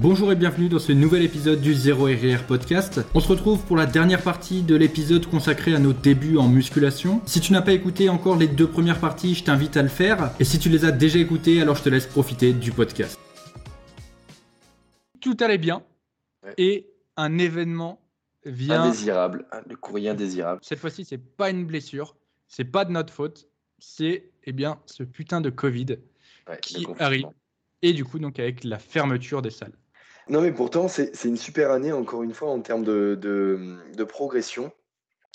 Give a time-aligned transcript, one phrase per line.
[0.00, 3.00] Bonjour et bienvenue dans ce nouvel épisode du Zéro RR Podcast.
[3.14, 7.20] On se retrouve pour la dernière partie de l'épisode consacré à nos débuts en musculation.
[7.26, 10.30] Si tu n'as pas écouté encore les deux premières parties, je t'invite à le faire.
[10.38, 13.18] Et si tu les as déjà écoutées, alors je te laisse profiter du podcast.
[15.20, 15.82] Tout allait bien
[16.56, 16.86] et
[17.16, 18.00] un événement
[18.44, 18.84] vient.
[18.84, 20.60] Indésirable, le courrier indésirable.
[20.62, 22.14] Cette fois-ci, c'est pas une blessure,
[22.46, 23.48] c'est pas de notre faute,
[23.80, 25.96] c'est eh bien ce putain de Covid
[26.48, 27.26] Ouais, qui arrive.
[27.82, 29.74] Et du coup, donc avec la fermeture des salles.
[30.28, 33.76] Non, mais pourtant, c'est c'est une super année, encore une fois, en termes de, de,
[33.96, 34.70] de progression.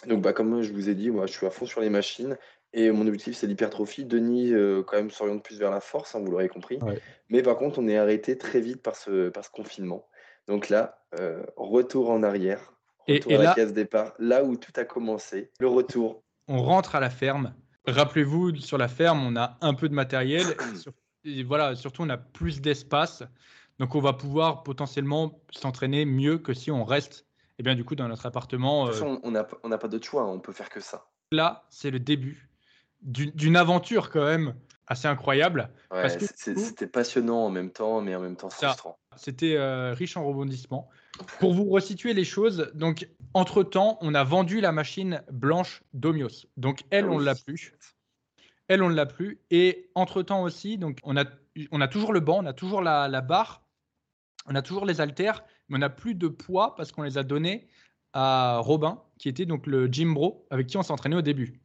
[0.07, 2.37] Donc, bah, comme je vous ai dit, moi, je suis à fond sur les machines.
[2.73, 4.03] Et mon objectif, c'est l'hypertrophie.
[4.05, 6.77] Denis, euh, quand même, s'oriente plus vers la force, hein, vous l'aurez compris.
[6.81, 6.99] Ouais.
[7.29, 10.07] Mais par contre, on est arrêté très vite par ce, par ce confinement.
[10.47, 12.73] Donc là, euh, retour en arrière,
[13.07, 15.51] Et- retour et à la là- case départ, là où tout a commencé.
[15.59, 16.23] Le retour.
[16.47, 17.53] on rentre à la ferme.
[17.87, 20.43] Rappelez-vous, sur la ferme, on a un peu de matériel.
[20.75, 20.93] Sur-
[21.25, 23.23] et voilà, surtout, on a plus d'espace.
[23.79, 27.25] Donc, on va pouvoir potentiellement s'entraîner mieux que si on reste,
[27.59, 28.85] eh bien, du coup, dans notre appartement.
[28.85, 31.07] De toute euh, façon, on n'a on pas d'autre choix, on peut faire que ça.
[31.31, 32.49] là, c'est le début
[33.03, 34.55] d'une aventure quand même
[34.87, 35.69] assez incroyable.
[35.91, 38.97] Ouais, c'était passionnant en même temps, mais en même temps frustrant.
[39.15, 40.89] C'était euh, riche en rebondissements.
[41.39, 46.47] Pour vous resituer les choses, donc entre-temps, on a vendu la machine blanche d'Omios.
[46.57, 47.25] Donc elle, on oui.
[47.25, 47.73] l'a plus.
[48.67, 49.39] Elle, on ne l'a plus.
[49.51, 51.25] Et entre-temps aussi, donc on a,
[51.71, 53.62] on a toujours le banc, on a toujours la, la barre,
[54.45, 57.23] on a toujours les haltères, mais on n'a plus de poids parce qu'on les a
[57.23, 57.67] donnés
[58.13, 61.59] à Robin, qui était donc le gym bro avec qui on s'entraînait au début.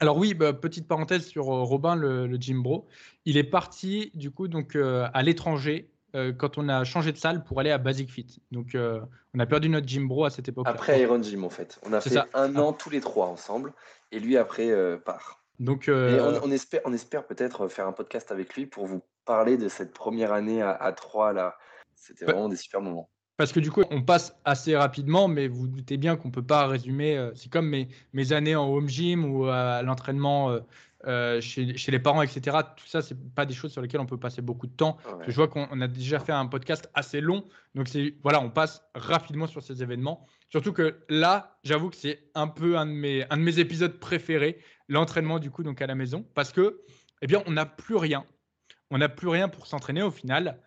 [0.00, 2.86] Alors oui, bah, petite parenthèse sur euh, Robin, le, le gym bro.
[3.24, 7.16] Il est parti du coup donc euh, à l'étranger euh, quand on a changé de
[7.16, 8.40] salle pour aller à Basic Fit.
[8.50, 9.00] Donc euh,
[9.34, 10.66] on a perdu notre gym bro à cette époque.
[10.68, 11.78] Après Iron Gym, en fait.
[11.82, 12.26] On a fait ça.
[12.34, 13.72] un an tous les trois ensemble,
[14.12, 15.42] et lui, après, part.
[15.58, 19.02] Donc Et on, on espère, on espère peut-être faire un podcast avec lui pour vous
[19.24, 21.56] parler de cette première année à, à trois, là.
[21.96, 23.10] C'était vraiment des super moments.
[23.36, 26.32] Parce que du coup, on passe assez rapidement, mais vous vous doutez bien qu'on ne
[26.32, 27.18] peut pas résumer.
[27.18, 30.60] euh, c'est comme mes, mes années en home gym ou à l'entraînement euh,
[31.06, 32.56] euh, chez, chez les parents, etc.
[32.76, 34.96] Tout ça, c'est pas des choses sur lesquelles on peut passer beaucoup de temps.
[35.06, 35.24] Ouais.
[35.28, 37.88] Je vois qu'on on a déjà fait un podcast assez long, donc
[38.22, 40.26] voilà, on passe rapidement sur ces événements.
[40.48, 43.98] Surtout que là, j'avoue que c'est un peu un de mes, un de mes épisodes
[43.98, 44.58] préférés,
[44.88, 46.80] l'entraînement du coup donc à la maison, parce que
[47.20, 48.24] eh bien on n'a plus rien,
[48.90, 50.58] on n'a plus rien pour s'entraîner au final,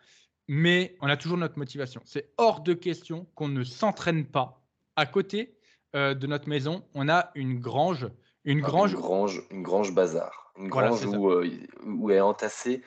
[0.52, 2.02] mais on a toujours notre motivation.
[2.06, 4.66] C'est hors de question qu'on ne s'entraîne pas.
[4.96, 5.56] À côté
[5.96, 8.08] euh, de notre maison, on a une grange,
[8.46, 8.94] une grange.
[8.94, 10.52] Une grange, une grange bazar.
[10.58, 11.48] Une grange où, euh,
[11.86, 12.82] où est entassé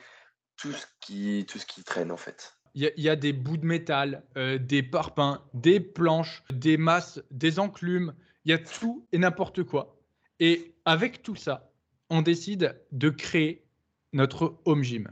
[0.57, 2.53] tout ce, qui, tout ce qui traîne, en fait.
[2.75, 6.43] Il y, a- il y a des bouts de métal, euh, des parpaings, des planches,
[6.51, 8.13] des masses, des enclumes.
[8.43, 9.97] Il y a tout et n'importe quoi.
[10.41, 11.71] Et avec tout ça,
[12.09, 13.63] on décide de créer
[14.11, 15.07] notre home gym.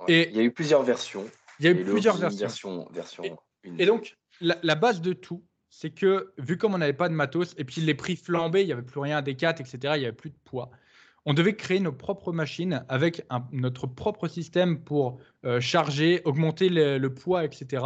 [0.00, 0.12] Ouais.
[0.14, 1.24] Et- Il y a eu plusieurs versions.
[1.62, 2.38] Il y a eu plusieurs versions.
[2.40, 3.38] Version, version
[3.78, 7.14] Et- donc, la, la base de tout, c'est que vu comme on n'avait pas de
[7.14, 9.78] matos, et puis les prix flambaient, il n'y avait plus rien à des 4, etc.,
[9.96, 10.70] il n'y avait plus de poids,
[11.24, 16.68] on devait créer nos propres machines avec un- notre propre système pour euh, charger, augmenter
[16.68, 17.84] le, le poids, etc.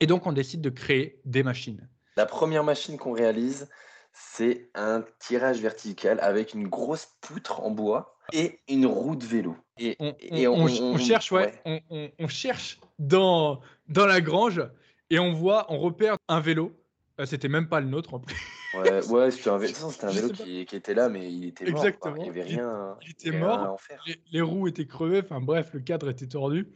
[0.00, 1.88] Et donc, on décide de créer des machines.
[2.16, 3.68] La première machine qu'on réalise,
[4.12, 9.56] c'est un tirage vertical avec une grosse poutre en bois et une roue de vélo.
[9.78, 12.14] Et, On, et on- on ch- on cherche, ouais, ouais.
[12.18, 14.62] On, cherche dans, dans la grange
[15.10, 16.72] et on voit, on repère un vélo.
[17.20, 18.36] Euh, C'était même pas le nôtre en plus.
[18.74, 21.84] Ouais, ouais, c'était un vélo, un qui, qui était là, mais il était mort.
[21.84, 22.16] Exactement.
[22.16, 23.58] Il n'y avait rien, il était mort.
[23.58, 24.02] à en faire.
[24.06, 26.68] les, les roues étaient crevées, enfin bref, le cadre était tordu.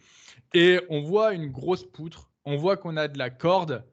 [0.55, 3.85] Et on voit une grosse poutre, on voit qu'on a de la corde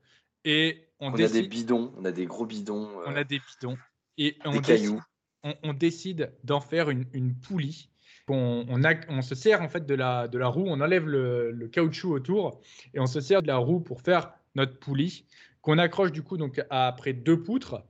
[0.46, 3.24] et on, On a des décide, bidons, on a des gros bidons, euh, on a
[3.24, 3.78] des bidons
[4.18, 5.02] et on des décide, cailloux.
[5.44, 7.90] on, on décide d'en faire une, une poulie.
[8.28, 11.06] On, on, a- on se sert en fait de la, de la roue, on enlève
[11.08, 12.60] le, le caoutchouc autour
[12.94, 15.26] et on se sert de la roue pour faire notre poulie
[15.62, 17.84] qu'on accroche du coup donc à- après deux poutres.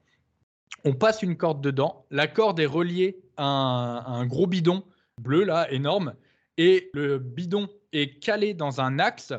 [0.84, 2.06] On passe une corde dedans.
[2.12, 4.84] La corde est reliée à un, à un gros bidon
[5.22, 6.14] bleu là, énorme,
[6.58, 9.34] et le bidon est calé dans un axe.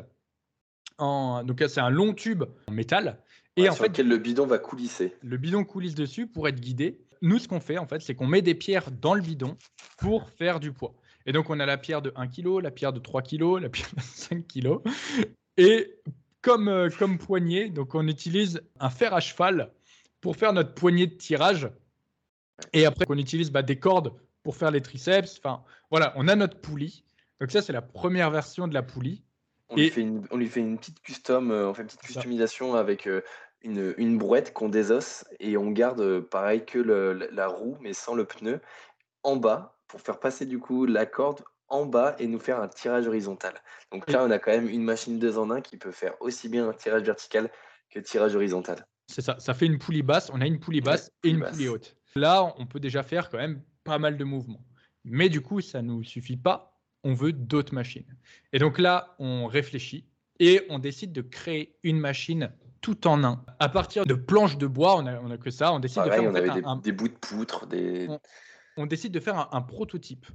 [0.97, 3.19] En, donc c'est un long tube en métal.
[3.55, 5.15] Et Ouais, en sur fait, lequel le bidon va coulisser.
[5.21, 6.99] le bidon coulisse dessus pour être guidé.
[7.21, 9.57] Nous, ce qu'on fait, en fait, c'est qu'on met des pierres dans le bidon
[9.97, 10.93] pour faire du poids.
[11.25, 13.69] Et donc, on a la pierre de 1 kg, la pierre de 3 kg, la
[13.69, 14.77] pierre de 5 kg.
[15.57, 15.95] Et
[16.41, 19.71] comme, euh, comme poignée, donc on utilise un fer à cheval
[20.21, 21.69] pour faire notre poignée de tirage.
[22.73, 24.13] Et après, on utilise bah, des cordes
[24.43, 25.39] pour faire les triceps.
[25.39, 27.03] Enfin, voilà, on a notre poulie.
[27.41, 29.23] Donc ça, c'est la première version de la poulie.
[29.69, 32.01] On, lui fait une, on lui fait une petite custom, euh, on fait une petite
[32.01, 33.21] customisation avec euh,
[33.61, 37.77] une, une brouette qu'on désosse et on garde euh, pareil que le- la- la roue
[37.81, 38.61] mais sans le pneu
[39.23, 42.67] en bas pour faire passer du coup la corde en bas et nous faire un
[42.69, 43.53] tirage horizontal.
[43.91, 46.47] Donc là, on a quand même une machine 2 en 1 qui peut faire aussi
[46.47, 47.49] bien un tirage vertical
[47.89, 48.85] que tirage horizontal.
[49.07, 51.67] C'est ça, ça fait une poulie basse, on a une poulie basse et une poulie
[51.67, 51.97] haute.
[52.15, 54.63] Là, on peut déjà faire quand même pas mal de mouvements.
[55.03, 58.15] Mais du coup, ça ne nous suffit pas, on veut d'autres machines.
[58.53, 60.05] Et donc là, on réfléchit
[60.39, 62.51] et on décide de créer une machine
[62.81, 63.43] tout en un.
[63.59, 66.09] À partir de planches de bois, on n'a on a que ça, on décide de
[66.09, 66.49] faire on avait
[66.81, 68.07] des, bouts de poutre, des...
[68.77, 70.25] On, décide de faire un, prototype.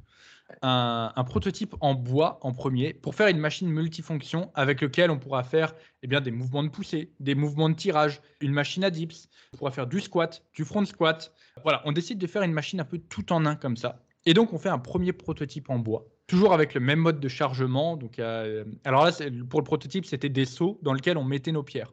[0.62, 5.44] Un, prototype en bois en premier pour faire une machine multifonction avec lequel on pourra
[5.44, 9.28] faire eh bien, des mouvements de poussée, des mouvements de tirage, une machine à dips,
[9.54, 11.32] on pourra faire du squat, du front squat.
[11.62, 14.02] Voilà, on décide de faire une machine un peu tout en un comme ça.
[14.26, 17.28] Et donc on fait un premier prototype en bois toujours avec le même mode de
[17.28, 17.98] chargement.
[17.98, 19.12] Donc, euh, alors là,
[19.50, 21.92] pour le prototype, c'était des seaux dans lesquels on mettait nos pierres.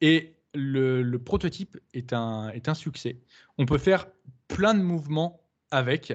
[0.00, 3.18] Et le, prototype est un, est un succès.
[3.58, 4.06] On peut faire
[4.48, 6.10] plein de mouvements avec.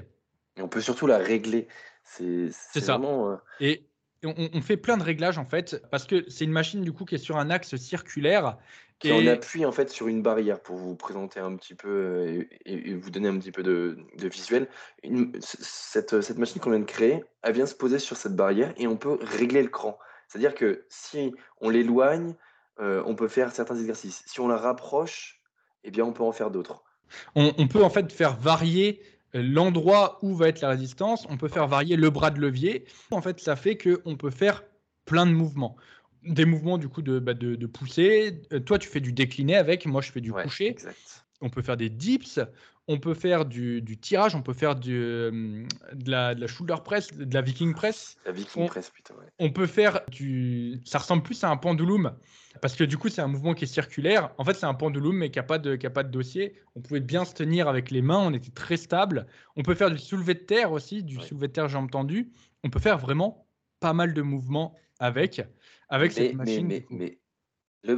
[0.57, 1.67] Et on peut surtout la régler.
[2.03, 2.97] C'est ça.
[2.97, 3.87] Vraiment, euh, Et
[4.23, 7.15] on, fait plein de réglages en fait, parce que c'est une machine du coup qui
[7.15, 8.57] est sur un axe circulaire.
[8.99, 9.29] Qui et...
[9.29, 13.09] appuie en fait sur une barrière pour vous présenter un petit peu euh, et, vous
[13.09, 14.69] donner un petit peu de, visuel.
[15.39, 18.87] cette, cette, machine qu'on vient de créer, elle vient se poser sur cette barrière et
[18.87, 19.97] on peut régler le cran.
[20.27, 22.35] C'est-à-dire que si on l'éloigne,
[22.79, 24.23] euh, on peut faire certains exercices.
[24.25, 25.41] Si on la rapproche,
[25.83, 26.83] eh bien on peut en faire d'autres.
[27.35, 29.01] On, peut en fait faire varier
[29.33, 32.85] l'endroit où va être la résistance, on peut faire varier le bras de levier.
[33.11, 34.63] En fait, ça fait qu'on peut faire
[35.05, 35.75] plein de mouvements.
[36.23, 38.41] Des mouvements du coup de, bah, de, pousser.
[38.51, 40.75] Euh, toi, tu fais du décliné avec, moi je fais du coucher.
[41.41, 42.39] On peut faire des dips,
[42.87, 47.33] on peut faire du, tirage, on peut faire du, euh, de, la, shoulder press, de
[47.33, 48.17] la viking press.
[48.25, 50.81] La viking press, putain, On peut faire du.
[50.85, 52.13] Ça ressemble plus à un pendulum
[52.61, 54.33] parce que du coup, c'est un mouvement qui est circulaire.
[54.37, 56.59] En fait, c'est un pendulum, mais qui n'a pas, de, pas de dossier.
[56.75, 59.27] On pouvait bien se tenir avec les mains, on était très stable.
[59.55, 62.31] On peut faire du soulevé de terre aussi, du soulevé de terre jambes tendues.
[62.63, 63.47] On peut faire vraiment
[63.79, 65.41] pas mal de mouvements avec,
[65.89, 66.67] avec cette machine.
[66.67, 67.19] Mais, mais,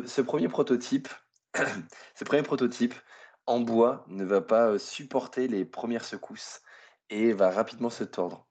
[0.06, 1.10] ce premier prototype,
[2.16, 2.94] ce premier prototype
[3.47, 6.62] en bois ne va pas euh, supporter les premières secousses
[7.09, 8.47] et va rapidement se tordre.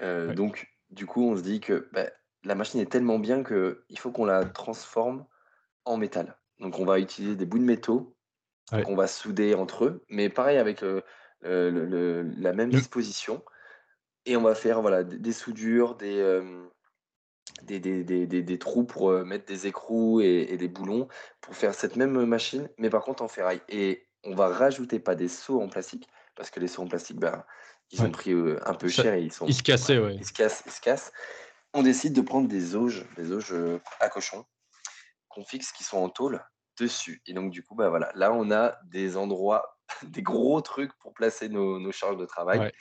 [0.00, 2.06] Euh, donc, du coup, on se dit que bah,
[2.44, 5.26] la machine est tellement bien qu'il faut qu'on la transforme
[5.84, 6.36] en métal.
[6.60, 8.16] Donc on va utiliser des bouts de métaux
[8.84, 10.84] qu'on va souder entre eux, mais pareil avec
[11.42, 13.42] la même disposition.
[14.26, 16.20] Et on va faire voilà, des, soudures, des,
[17.62, 21.08] des, trous pour mettre des écrous et, des boulons
[21.40, 23.62] pour faire cette même machine, mais par contre en ferraille.
[23.68, 27.18] Et on va rajouter pas des seaux en plastique, parce que les seaux en plastique,
[27.18, 27.44] ben,
[27.90, 28.34] ils ont pris
[28.64, 29.46] un peu cher et ils sont.
[29.46, 31.12] Ils se cassaient, Ils se cassent, ils se cassent
[31.74, 34.44] on décide de prendre des auges, des auges euh, à cochon,
[35.28, 36.44] qu'on fixe, qui sont en tôle,
[36.78, 37.22] dessus.
[37.26, 41.48] Et donc, du coup, voilà, là, on a des endroits, des gros trucs pour placer
[41.48, 42.72] nos, charges de travail.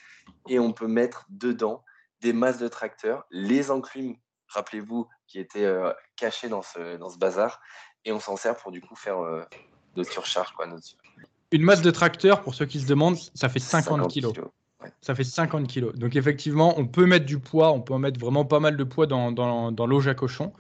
[0.48, 1.84] Et on peut mettre dedans
[2.22, 4.16] des masses de tracteurs, les enclumes,
[4.48, 7.62] rappelez-vous, qui étaient euh, cachés dans ce, dans ce bazar.
[8.06, 9.44] Et on s'en sert pour, du coup, faire euh,
[9.96, 10.54] notre surcharge.
[10.54, 10.68] Quoi,
[11.52, 14.34] Une masse de tracteurs, pour ceux qui se demandent, ça fait 50, kilos.
[15.02, 15.96] Ça fait 50 kilos.
[15.96, 18.84] Donc effectivement, on peut mettre du poids, on peut en mettre vraiment pas mal de
[18.84, 20.54] poids dans, dans, dans l'auge à cochon.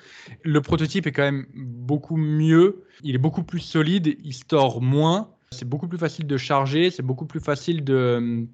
[0.43, 5.29] Le prototype est quand même beaucoup mieux, il est beaucoup plus solide, il store moins,
[5.51, 8.47] c'est beaucoup plus facile de charger, c'est beaucoup plus facile de,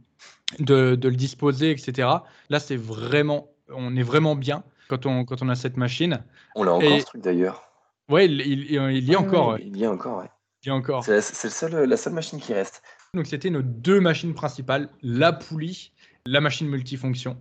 [0.59, 2.07] de, le disposer, etc.
[2.49, 6.23] Là, c'est vraiment, on est vraiment bien quand on, quand on a cette machine.
[6.55, 7.63] On l'a encore ce truc d'ailleurs.
[8.09, 9.57] Ouais, il, il, il, y a encore.
[9.59, 10.29] Il y a encore, ouais.
[10.65, 11.03] Il encore.
[11.03, 12.81] C'est la, la seule machine qui reste.
[13.13, 15.91] Donc c'était nos deux machines principales, la poulie,
[16.25, 17.37] la machine multifonction.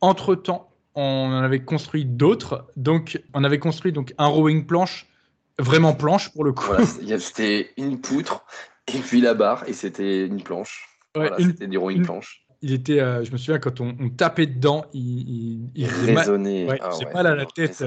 [0.00, 2.66] Entre-temps, on en avait construit d'autres.
[2.76, 5.06] Donc on avait construit donc un rowing planche,
[5.58, 6.72] vraiment planche pour le coup.
[7.18, 8.44] c'était une poutre
[8.92, 10.88] et puis la barre et c'était une planche.
[11.38, 12.42] c'était du rowing planche.
[12.62, 16.64] Il était, euh, je me souviens quand on, tapait dedans, il, il, résonnait.
[16.64, 17.84] Mal, ah mal à la tête,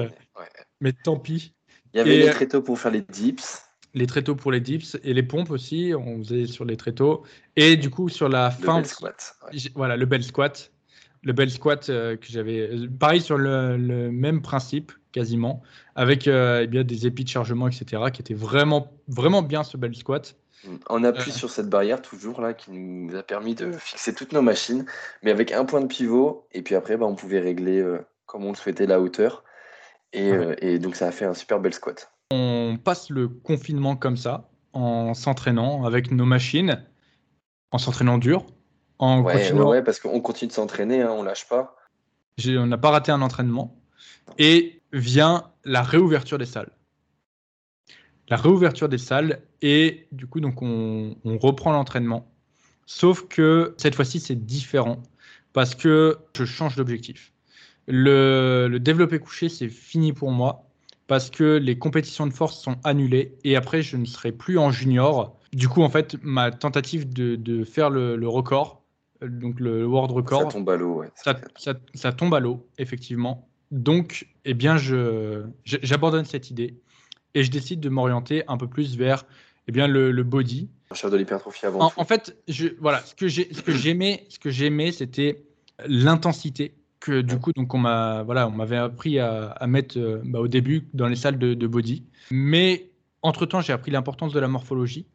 [0.80, 1.54] mais tant pis.
[1.92, 5.14] Il y avait les tréteaux pour faire les dips les tréteaux pour les dips et
[5.14, 7.24] les pompes aussi, on faisait sur les tréteaux.
[7.56, 8.76] Et du coup, sur la le fin.
[8.76, 9.36] Bel squat.
[9.74, 10.70] Voilà, le bel squat.
[11.22, 12.60] Le bel squat euh, que j'avais.
[12.60, 13.76] Euh, pareil sur le,
[14.10, 15.62] même principe, quasiment,
[15.94, 19.76] avec euh, eh bien, des épis de chargement, etc., qui étaient vraiment, vraiment bien ce
[19.76, 20.36] bel squat.
[20.88, 24.42] On appuie sur cette barrière toujours là qui nous a permis de fixer toutes nos
[24.42, 24.84] machines,
[25.22, 26.46] mais avec un point de pivot.
[26.52, 27.82] Et puis après, bah, on pouvait régler
[28.26, 29.42] comme on le souhaitait la hauteur.
[30.12, 32.12] Et, et donc ça a fait un super bel squat.
[32.30, 36.84] On passe le confinement comme ça, en s'entraînant avec nos machines,
[37.72, 38.46] en s'entraînant dur,
[39.00, 41.76] en ouais, parce qu'on continue de s'entraîner, hein, on lâche pas.
[42.46, 43.76] On n'a pas raté un entraînement.
[44.38, 46.70] Et vient la réouverture des salles.
[48.28, 52.32] La réouverture des salles et du coup donc on, on reprend l'entraînement.
[52.86, 55.02] Sauf que cette fois-ci c'est différent
[55.52, 57.32] parce que je change d'objectif.
[57.88, 60.69] Le, le développé couché, c'est fini pour moi
[61.10, 64.70] parce que les compétitions de force sont annulées et après, je ne serai plus en
[64.70, 65.36] junior.
[65.52, 68.84] Du coup, en fait, ma tentative de, faire le, record,
[69.20, 71.02] donc le world record, ça tombe à l'eau.
[71.94, 73.48] Ça, tombe à l'eau, effectivement.
[73.72, 74.76] Donc, eh bien,
[75.64, 76.76] j'abandonne cette idée
[77.34, 79.24] et je décide de m'orienter un peu plus vers
[79.66, 80.70] eh bien, le, body.
[80.94, 81.86] Chef de l'hypertrophie avant.
[81.86, 85.42] En, en, fait, je, voilà, ce que j'aimais, ce que j'aimais, c'était
[85.88, 90.38] l'intensité que du coup, donc on m'a, voilà, on m'avait appris à, mettre euh, bah,
[90.38, 92.04] au début dans les salles de, body.
[92.30, 92.90] Mais
[93.22, 95.06] entre temps, j'ai appris l'importance de la morphologie.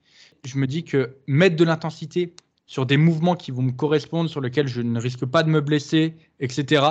[0.44, 2.34] Je me dis que mettre de l'intensité
[2.66, 5.62] sur des mouvements qui vont me correspondre, sur lesquels je ne risque pas de me
[5.62, 6.84] blesser, etc.,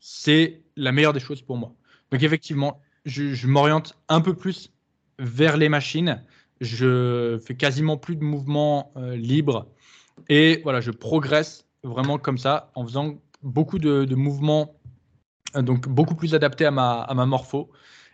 [0.00, 1.72] c'est la meilleure des choses pour moi.
[2.10, 4.72] Donc effectivement, je, m'oriente un peu plus
[5.18, 6.22] vers les machines.
[6.60, 9.68] Je fais quasiment plus de mouvements euh, libres
[10.28, 14.76] et voilà, je progresse vraiment comme ça en faisant beaucoup de, mouvements,
[15.56, 17.70] euh, donc beaucoup plus adaptés à ma, à ma morpho.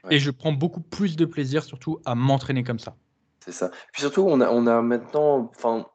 [0.09, 2.95] Et je prends beaucoup plus de plaisir, surtout, à m'entraîner comme ça.
[3.41, 3.71] C'est ça.
[3.93, 5.87] Puis surtout, on a, on a maintenant, enfin,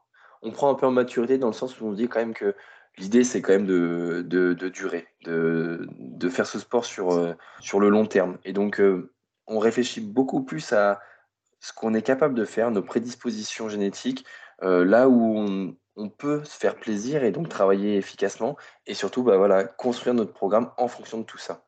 [0.41, 2.53] on prend un peu en maturité dans le sens où on dit quand même que
[2.97, 7.35] l'idée, c'est quand même de, de, de durer, de, de, faire ce sport sur, euh,
[7.61, 8.37] sur le long terme.
[8.43, 9.13] Et donc, euh,
[9.47, 10.99] on réfléchit beaucoup plus à
[11.61, 14.25] ce qu'on est capable de faire, nos prédispositions génétiques,
[14.61, 19.37] là où on, on peut se faire plaisir et donc travailler efficacement et surtout bah,
[19.37, 21.63] voilà, construire notre programme en fonction de tout ça.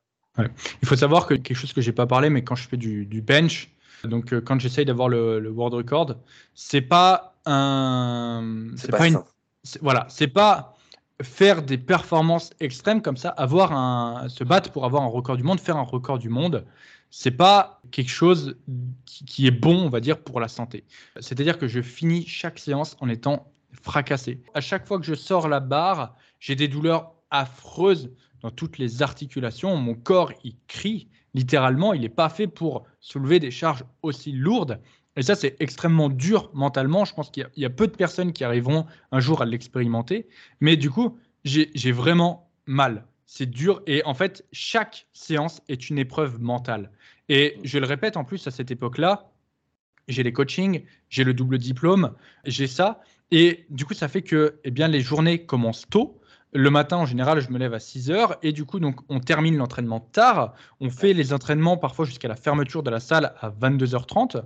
[0.82, 3.22] Il faut savoir que quelque chose que j'ai pas parlé, mais quand je fais du,
[3.22, 3.70] bench,
[4.04, 6.16] donc euh, quand j'essaye d'avoir le, world record,
[6.56, 9.22] c'est pas un, c'est pas, une,
[9.82, 10.75] voilà, c'est pas
[11.22, 15.44] faire des performances extrêmes comme ça, avoir un, se battre pour avoir un record du
[15.44, 16.66] monde, faire un record du monde,
[17.12, 18.58] c'est pas quelque chose
[19.28, 20.84] qui est bon, on va dire, pour la santé.
[21.20, 24.42] C'est-à-dire que je finis chaque séance en étant fracassé.
[24.53, 28.12] À chaque fois que je sors la barre, j'ai des douleurs affreuses
[28.42, 29.75] dans toutes les articulations.
[29.77, 31.94] Mon corps, il crie littéralement.
[31.94, 34.80] Il n'est pas fait pour soulever des charges aussi lourdes.
[35.15, 37.06] Et ça, c'est extrêmement dur mentalement.
[37.06, 40.27] Je pense qu'il y, a peu de personnes qui arriveront un jour à l'expérimenter.
[40.60, 43.06] Mais du coup, j'ai vraiment mal.
[43.25, 43.82] C'est dur.
[43.88, 46.92] Et en fait, chaque séance est une épreuve mentale.
[47.30, 49.32] Et je le répète en plus à cette époque-là,
[50.08, 52.13] j'ai les coachings, j'ai le double diplôme,
[52.44, 53.01] j'ai ça.
[53.36, 56.22] Et du coup, ça fait que eh bien, les journées commencent tôt.
[56.54, 59.20] Le matin, en général, je me lève à 6 heures et du coup, donc, on
[59.20, 60.54] termine l'entraînement tard.
[60.80, 64.44] On fait les entraînements parfois jusqu'à la fermeture de la salle à 22h30.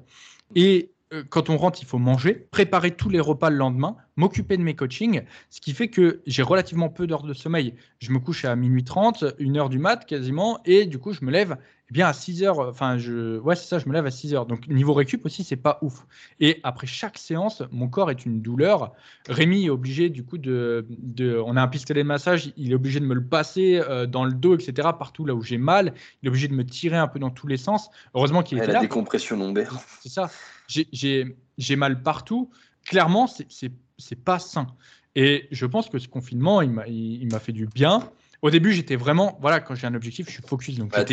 [0.56, 0.94] Et
[1.29, 4.75] quand on rentre, il faut manger, préparer tous les repas le lendemain, m'occuper de mes
[4.75, 7.75] coachings, ce qui fait que j'ai relativement peu d'heures de sommeil.
[7.99, 11.23] Je me couche à minuit 30, 1 heure du mat quasiment, et du coup, je
[11.23, 11.57] me lève
[11.89, 14.33] eh bien à 6 heures, enfin, je, ouais, c'est ça, je me lève à 6
[14.33, 14.45] heures.
[14.45, 16.05] Donc, niveau récup aussi, c'est pas ouf.
[16.41, 18.91] Et après chaque séance, mon corps est une douleur.
[19.29, 22.75] Rémi est obligé, du coup, de, de on a un pistolet de massage, il est
[22.75, 25.93] obligé de me le passer euh, dans le dos, etc., partout là où j'ai mal.
[26.21, 27.89] Il est obligé de me tirer un peu dans tous les sens.
[28.13, 28.73] Heureusement qu'il est là.
[28.73, 29.79] La décompression lombaire.
[30.01, 30.29] C'est ça.
[30.67, 32.50] J'ai mal partout.
[32.86, 34.67] Clairement, c'est pas sain.
[35.15, 38.12] Et je pense que ce confinement, il m'a fait du bien.
[38.43, 40.77] Au début, j'étais vraiment, voilà, quand j'ai un objectif, je suis focus.
[40.77, 41.03] Donc, bah,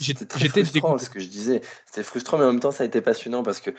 [0.00, 1.60] j'étais frustrant, ce que je disais.
[1.86, 3.70] C'était frustrant, mais en même temps, ça a été passionnant parce que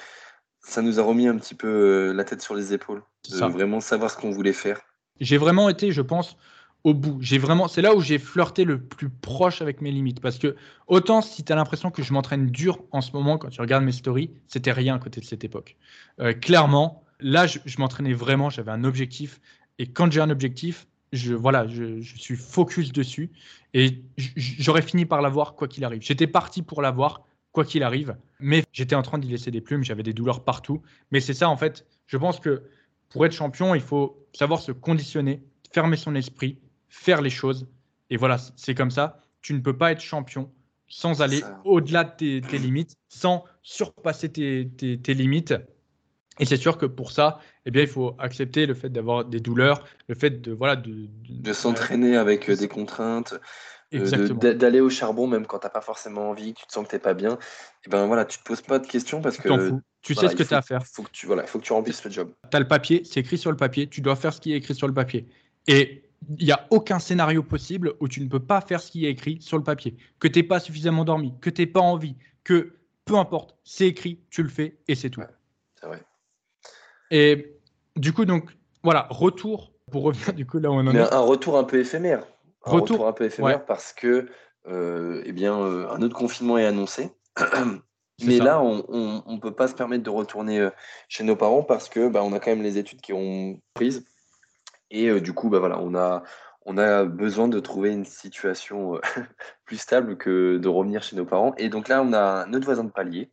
[0.61, 3.81] ça nous a remis un petit peu euh, la tête sur les épaules, de vraiment
[3.81, 4.79] savoir ce qu'on voulait faire.
[5.19, 6.37] J'ai vraiment été, je pense,
[6.85, 7.17] au bout.
[7.19, 10.21] J'ai vraiment, c'est là où j'ai flirté le plus proche avec mes limites.
[10.21, 10.55] Parce que
[10.87, 13.83] autant si tu as l'impression que je m'entraîne dur en ce moment, quand tu regardes
[13.83, 15.75] mes stories, c'était rien à côté de cette époque.
[16.21, 19.41] Euh, clairement, là, je m'entraînais vraiment, j'avais un objectif.
[19.79, 23.31] Et quand j'ai un objectif, je, voilà, je, suis focus dessus
[23.73, 24.03] et
[24.37, 26.03] j'aurais fini par l'avoir quoi qu'il arrive.
[26.03, 29.83] J'étais parti pour l'avoir quoi qu'il arrive, mais j'étais en train d'y laisser des plumes,
[29.83, 30.83] j'avais des douleurs partout.
[31.11, 32.63] Mais c'est ça, en fait, je pense que
[33.09, 36.59] pour être champion, il faut savoir se conditionner, fermer son esprit,
[36.95, 37.67] faire les choses.
[38.09, 39.19] Et voilà, c'est comme ça.
[39.41, 40.51] Tu ne peux pas être champion
[40.87, 45.53] sans aller au-delà de tes, limites, sans surpasser tes limites
[46.39, 49.39] et c'est sûr que pour ça, eh bien, il faut accepter le fait d'avoir des
[49.39, 53.35] douleurs, le fait de voilà de, de, s'entraîner avec euh, des contraintes,
[53.93, 56.89] euh, d'aller au charbon même quand tu n'as pas forcément envie, tu te sens que
[56.89, 57.33] tu n'es pas bien.
[57.33, 59.71] Et eh ben voilà, tu te poses pas de questions parce que
[60.01, 60.85] tu sais ce que tu as à faire.
[60.85, 62.33] Faut que tu voilà, faut que tu remplisses le job.
[62.51, 64.57] Tu as le papier, c'est écrit sur le papier, tu dois faire ce qui est
[64.57, 65.27] écrit sur le papier.
[65.67, 66.04] Et
[66.37, 69.09] il n'y a aucun scénario possible où tu ne peux pas faire ce qui est
[69.09, 69.95] écrit sur le papier.
[70.19, 73.87] Que tu n'es pas suffisamment dormi, que tu n'es pas envie, que peu importe, c'est
[73.87, 75.21] écrit, tu le fais et c'est tout.
[75.79, 76.03] c'est vrai.
[77.11, 77.59] Et
[77.95, 78.51] du coup, donc,
[78.83, 81.13] voilà, retour, pour revenir du coup là où on en est.
[81.13, 82.25] Un retour un peu éphémère.
[82.65, 84.27] Un retour, un peu éphémère parce que,
[84.67, 87.11] euh, eh bien, euh, un autre confinement est annoncé.
[88.25, 90.69] Mais là, on ne peut pas se permettre de retourner euh,
[91.09, 94.05] chez nos parents parce que bah, on a quand même les études qui ont prises.
[94.91, 96.23] Et du coup, bah, voilà, on a,
[96.65, 98.99] on a besoin de trouver une situation
[99.65, 101.53] plus stable que de revenir chez nos parents.
[101.57, 103.31] Et donc là, on a notre voisin de palier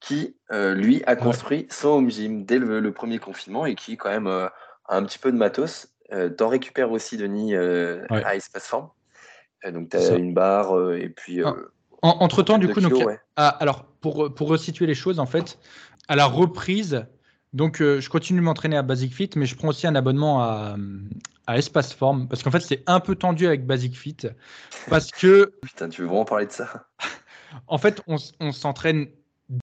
[0.00, 4.26] qui, lui, a construit son home gym dès le, premier confinement et qui, quand même,
[4.26, 4.50] a
[4.88, 5.88] un petit peu de matos.
[6.38, 8.88] T'en récupères aussi, Denis, à Espace Form.
[9.70, 11.42] donc, tu as une barre et puis.
[12.00, 12.94] entre temps, du coup, donc,
[13.36, 15.58] ah, alors pour, pour resituer les choses, en fait,
[16.08, 17.06] à la reprise,
[17.52, 20.76] donc, je continue de m'entraîner à Basic Fit, mais je prends aussi un abonnement à,
[21.46, 24.16] à Espace Form parce qu'en fait, c'est un peu tendu avec Basic Fit
[24.88, 25.52] parce que.
[25.62, 26.86] Putain, tu veux vraiment parler de ça?
[27.66, 29.08] En fait, on, on s'entraîne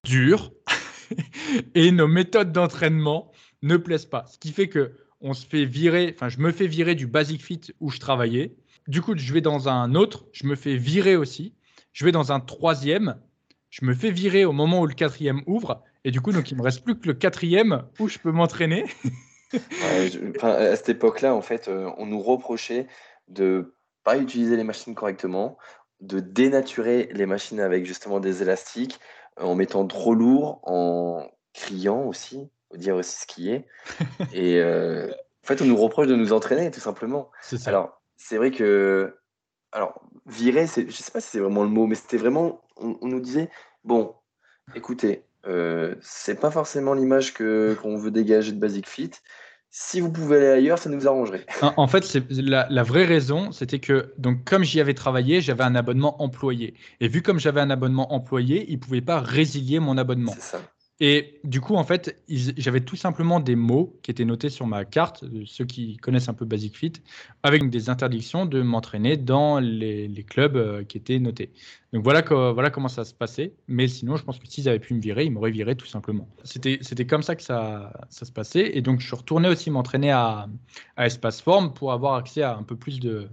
[0.04, 0.52] dur
[1.74, 4.26] et nos méthodes d'entraînement ne plaisent pas.
[4.26, 7.42] Ce qui fait que on se fait virer, enfin, je me fais virer du Basic
[7.42, 8.54] Fit où je travaillais.
[8.86, 11.54] Du coup, je vais dans un autre, je me fais virer aussi.
[11.92, 13.16] Je vais dans un troisième,
[13.70, 15.82] je me fais virer au moment où le quatrième ouvre.
[16.04, 18.84] Et du coup, donc, il me reste plus que le quatrième où je peux m'entraîner.
[20.42, 22.86] à cette époque-là, en fait, euh, on nous reprochait
[23.28, 23.74] de
[24.04, 25.58] pas utiliser les machines correctement,
[26.00, 28.98] de dénaturer les machines avec justement des élastiques,
[29.40, 33.66] en mettant trop lourd, en criant aussi, dire aussi ce qui est.
[34.32, 35.10] Et euh,
[35.44, 37.30] en fait, on nous reproche de nous entraîner, tout simplement.
[37.66, 39.18] Alors, c'est vrai que,
[39.72, 43.20] alors, virer, je sais pas si c'est vraiment le mot, mais c'était vraiment, on, nous
[43.20, 43.50] disait,
[43.84, 44.14] bon,
[44.74, 49.10] écoutez, euh, c'est pas forcément l'image que qu'on veut dégager de Basic Fit.
[49.70, 51.44] Si vous pouvez aller ailleurs, ça nous arrangerait.
[51.76, 55.62] En, fait, c'est la, la, vraie raison, c'était que donc comme j'y avais travaillé, j'avais
[55.62, 56.74] un abonnement employé.
[57.00, 60.32] Et vu comme j'avais un abonnement employé, ils pouvaient pas résilier mon abonnement.
[60.34, 60.60] C'est ça.
[61.00, 64.84] Et du coup, en fait, j'avais tout simplement des mots qui étaient notés sur ma
[64.84, 66.92] carte, ceux qui connaissent un peu Basic Fit,
[67.44, 71.52] avec des interdictions de m'entraîner dans les, clubs euh, qui étaient notés.
[71.92, 73.54] Donc voilà, comment ça se passait.
[73.68, 76.28] Mais sinon, je pense que s'ils avaient pu me virer, ils m'auraient viré tout simplement.
[76.42, 78.76] C'était comme ça que ça, se passait.
[78.76, 80.48] Et donc, je suis retourné aussi m'entraîner à,
[80.96, 83.28] à Espace Form pour avoir accès à un peu plus de,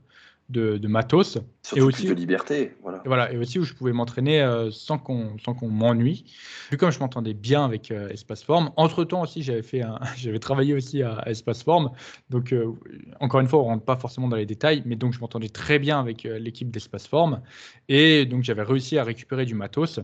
[0.50, 1.40] de, matos.
[1.75, 2.75] et aussi, de liberté.
[2.82, 3.02] Voilà.
[3.04, 6.25] Et, voilà, et aussi où je pouvais m'entraîner euh, sans qu'on qu'on m'ennuie.
[6.72, 8.72] Vu comme je m'entendais bien avec euh, Espace Form.
[8.75, 9.82] Entre temps aussi, j'avais fait
[10.18, 11.92] j'avais travaillé aussi à, Espace Form.
[12.29, 12.74] Donc, euh,
[13.20, 15.79] encore une fois, on rentre pas forcément dans les détails, mais donc je m'entendais très
[15.79, 17.42] bien avec l'équipe d'Espace Form.
[17.90, 20.00] Et donc, j'avais réussi à récupérer du matos.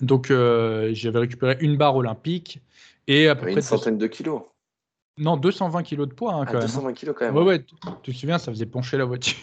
[0.00, 2.60] Donc, j'avais récupéré une barre olympique
[3.06, 4.42] et à peu près une centaine de kilos.
[5.18, 7.36] Non, 220 kilos de poids hein, quand ah, 220 kilos quand même.
[7.36, 7.64] Ouais, ouais,
[8.02, 9.36] tu te souviens, ça faisait pencher la voiture.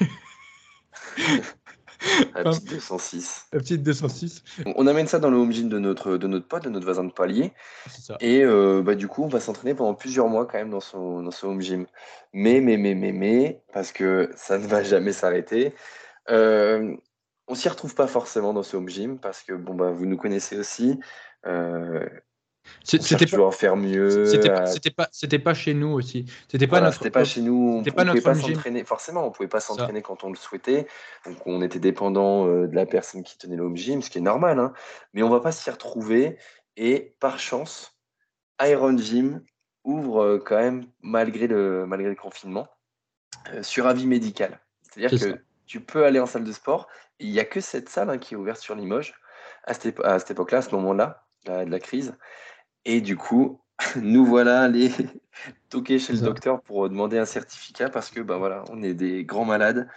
[2.36, 3.48] la petite 206.
[3.54, 4.44] La petite 206.
[4.76, 7.04] On amène ça dans le home gym de notre, de notre pote, de notre voisin
[7.04, 7.54] de palier.
[7.88, 8.18] Ça.
[8.20, 11.22] Et euh, bah, du coup, on va s'entraîner pendant plusieurs mois quand même dans son,
[11.22, 11.86] dans son home gym.
[12.34, 15.74] Mais, mais, mais, mais, mais, parce que ça ne va jamais s'arrêter.
[16.30, 16.96] Euh,
[17.48, 20.18] on s'y retrouve pas forcément dans ce home gym parce que bon, bah, vous nous
[20.18, 21.00] connaissez aussi.
[21.46, 22.06] Euh,
[22.84, 24.26] c'était pas faire mieux.
[24.26, 26.26] C'était pas, c'était pas chez nous aussi.
[26.48, 26.98] C'était pas notre.
[26.98, 27.80] C'était pas chez nous.
[27.80, 28.84] On, pas pouvait pas s'entraîner.
[28.84, 30.88] Forcément, on pouvait pas s'entraîner quand on le souhaitait.
[31.26, 34.18] Donc on était dépendant euh, de la personne qui tenait le home gym, ce qui
[34.18, 34.60] est normal.
[34.60, 34.74] Hein.
[35.14, 36.38] Mais on va pas s'y retrouver.
[36.76, 37.98] Et par chance,
[38.62, 39.42] Iron Gym
[39.84, 42.68] ouvre euh, quand même malgré le malgré le confinement
[43.54, 44.60] euh, sur avis médical.
[44.82, 46.88] C'est-à-dire que tu peux aller en salle de sport.
[47.20, 49.16] Il n'y a que cette salle hein, qui est ouverte sur Limoges
[49.64, 52.16] à cette, à cette époque-là, à ce moment-là, de la crise.
[52.88, 53.60] Et du coup,
[54.02, 54.92] nous voilà allés
[55.70, 59.24] toquer chez le docteur pour demander un certificat parce que ben voilà, on est des
[59.24, 59.88] grands malades.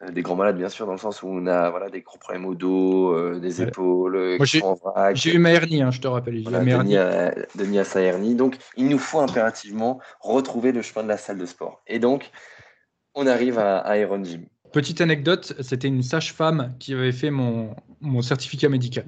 [0.00, 2.18] Euh, des grands malades, bien sûr, dans le sens où on a voilà, des gros
[2.18, 4.38] problèmes au dos, euh, des épaules.
[5.14, 6.40] J'ai eu ma hernie, hein, je te rappelle.
[6.44, 8.36] Voilà, Denis, a, Denis a sa hernie.
[8.36, 11.82] Donc, il nous faut impérativement retrouver le chemin de la salle de sport.
[11.88, 12.30] Et donc,
[13.16, 14.46] on arrive à, Iron Gym.
[14.72, 19.06] Petite anecdote, c'était une sage-femme qui avait fait mon, mon certificat médical.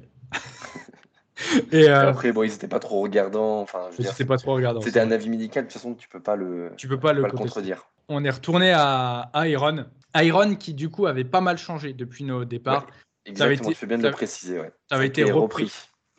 [1.71, 3.61] Et euh, Après, bon, ils n'étaient pas trop regardants.
[3.61, 4.81] Enfin, c'était pas trop regardant.
[4.81, 5.63] C'était un avis médical.
[5.63, 6.71] De toute façon, tu peux pas le.
[6.77, 7.87] Tu peux pas, le, contredire.
[8.07, 9.85] On est retourné à, Iron.
[10.15, 12.87] Iron qui du coup avait pas mal changé depuis nos départs.
[13.25, 13.69] exactement.
[13.69, 14.59] tu fais bien de le préciser.
[14.59, 14.71] Ouais.
[14.89, 15.71] Ça avait été repris.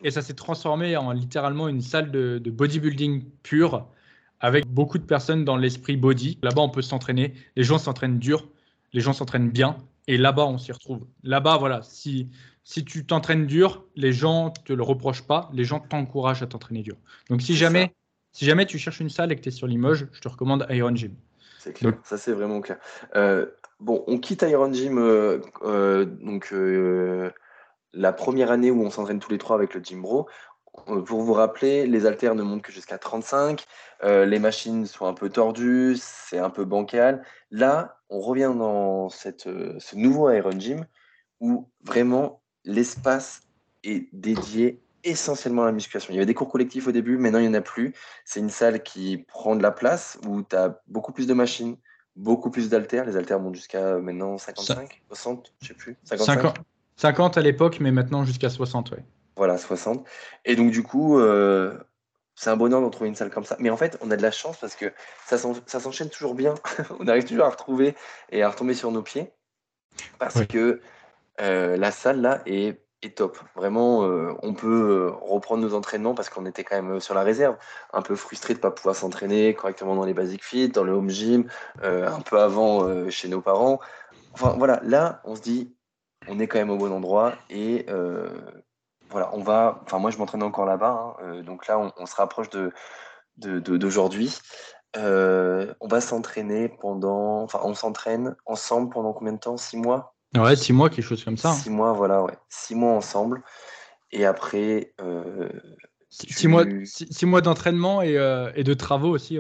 [0.05, 3.87] Et ça s'est transformé en littéralement une salle de, de bodybuilding pure
[4.41, 6.39] avec beaucoup de personnes dans l'esprit body.
[6.43, 7.35] Là-bas, on peut s'entraîner.
[7.55, 8.49] Les gens s'entraînent dur.
[8.93, 9.77] Les gens s'entraînent bien.
[10.09, 11.07] Et là-bas, on s'y retrouve.
[11.23, 12.29] Là-bas, voilà, si
[12.65, 16.83] si tu t'entraînes dur, les gens te le reprochent pas, les gens t'encouragent à t'entraîner
[16.83, 16.97] dur.
[17.29, 17.95] Donc si jamais,
[18.33, 20.67] si jamais tu cherches une salle et que tu es sur Limoges, je te recommande
[20.71, 21.15] Iron Gym.
[21.59, 22.79] C'est clair, ça c'est vraiment clair.
[23.15, 23.47] Euh,
[23.81, 26.55] bon, on quitte Iron Gym euh, euh, donc
[27.93, 30.29] la première année où on s'entraîne tous les trois avec le Gym Bro.
[30.87, 33.67] Pour vous rappeler, les haltères ne montent que jusqu'à 35,
[34.03, 37.23] les machines sont un peu tordues, c'est un peu bancal.
[37.51, 40.87] Là, on revient dans cette, ce nouveau Iron Gym
[41.41, 43.43] où vraiment l'espace
[43.85, 46.13] est dédié essentiellement à la musculation.
[46.13, 47.95] Il y avait des cours collectifs au début, maintenant il n'y en a plus.
[48.25, 51.77] C'est une salle qui prend de la place, où tu as beaucoup plus de machines,
[52.17, 53.05] beaucoup plus d'haltères.
[53.05, 55.97] Les haltères montent jusqu'à maintenant 55, 60, je sais plus.
[56.05, 56.55] 55.
[56.97, 59.05] 50, à l'époque, mais maintenant jusqu'à 60, ouais.
[59.37, 60.07] Voilà, 60.
[60.45, 61.77] Et donc, du coup, euh,
[62.35, 63.57] c'est un bonheur de trouver une salle comme ça.
[63.59, 64.93] Mais en fait, on a de la chance parce que
[65.27, 66.55] ça s'enchaîne toujours bien.
[67.01, 67.95] on arrive toujours à retrouver
[68.31, 69.33] et à retomber sur nos pieds.
[70.19, 70.81] Parce que
[71.41, 72.79] euh, la salle là est,
[73.17, 73.37] top.
[73.57, 77.57] Vraiment, euh, on peut reprendre nos entraînements parce qu'on était quand même sur la réserve.
[77.93, 80.93] Un peu frustré de ne pas pouvoir s'entraîner correctement dans les basic fit, dans le
[80.93, 81.49] home gym,
[81.83, 83.81] un peu avant chez nos parents.
[84.35, 85.75] Enfin voilà, là, on se dit,
[86.29, 87.87] on est quand même au bon endroit et
[89.13, 89.81] voilà, on va.
[89.85, 92.73] Enfin, moi, je m'entraîne encore là-bas, hein, euh, donc là, on, se rapproche de
[93.37, 94.39] d'aujourd'hui.
[94.97, 97.43] Euh, on va s'entraîner pendant.
[97.43, 99.57] Enfin, on s'entraîne ensemble pendant combien de temps?
[99.57, 100.15] Six mois?
[100.37, 101.51] Ouais, six mois, quelque chose comme ça.
[101.51, 101.55] Hein.
[101.55, 102.37] Six mois, voilà, ouais.
[102.49, 103.43] Six mois ensemble.
[104.11, 104.93] Et après.
[105.01, 105.49] Euh,
[106.09, 108.15] six, mois, six, mois d'entraînement et,
[108.55, 109.39] et, de travaux aussi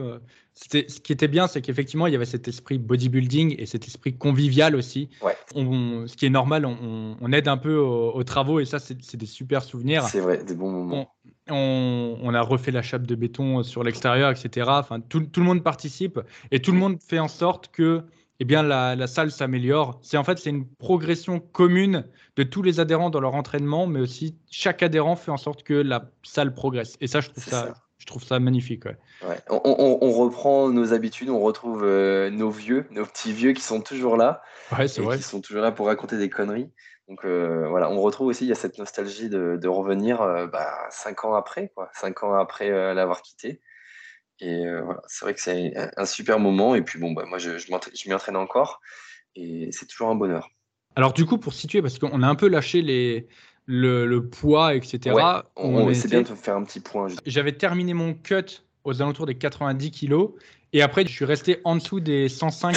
[0.54, 4.16] ce qui était bien, c'est qu'effectivement, il y avait cet esprit bodybuilding et cet esprit
[4.16, 5.08] convivial aussi.
[5.54, 9.62] ce qui est normal, on, aide un peu aux, travaux et ça, c'est des super
[9.62, 10.04] souvenirs.
[10.04, 11.12] C'est vrai, des bons moments.
[11.48, 14.66] On, a refait la chape de béton sur l'extérieur, etc.
[14.70, 18.02] Enfin, tout, le monde participe et tout le monde fait en sorte que
[18.42, 20.00] eh bien, la, salle s'améliore.
[20.02, 24.00] C'est en fait c'est une progression commune de tous les adhérents dans leur entraînement, mais
[24.00, 26.96] aussi chaque adhérent fait en sorte que la salle progresse.
[27.00, 28.82] Et ça, je trouve ça, je trouve ça magnifique.
[29.48, 34.16] On, reprend nos habitudes, on retrouve euh, nos vieux, nos petits vieux qui sont toujours
[34.16, 34.42] là.
[34.76, 35.18] Ouais, c'est vrai.
[35.18, 36.68] Qui sont toujours là pour raconter des conneries.
[37.08, 40.88] Donc euh, voilà, on retrouve aussi, il y a cette nostalgie de, revenir euh, bah,
[40.90, 43.60] cinq ans après, quoi, cinq ans après l'avoir quitté.
[44.42, 46.74] Et voilà, c'est vrai que c'est un, super moment.
[46.74, 48.80] Et puis bon, bah, moi, je, je m'y entraîne encore.
[49.34, 50.50] Et c'est toujours un bonheur.
[50.96, 53.26] Alors du coup, pour situer, parce qu'on a un peu lâché les,
[53.66, 55.16] le, poids, etc.
[55.56, 57.08] on, c'est bien de faire un petit point.
[57.26, 60.30] J'avais terminé mon cut aux alentours des 90 kilos.
[60.72, 62.76] Et après, je suis resté en dessous des 105,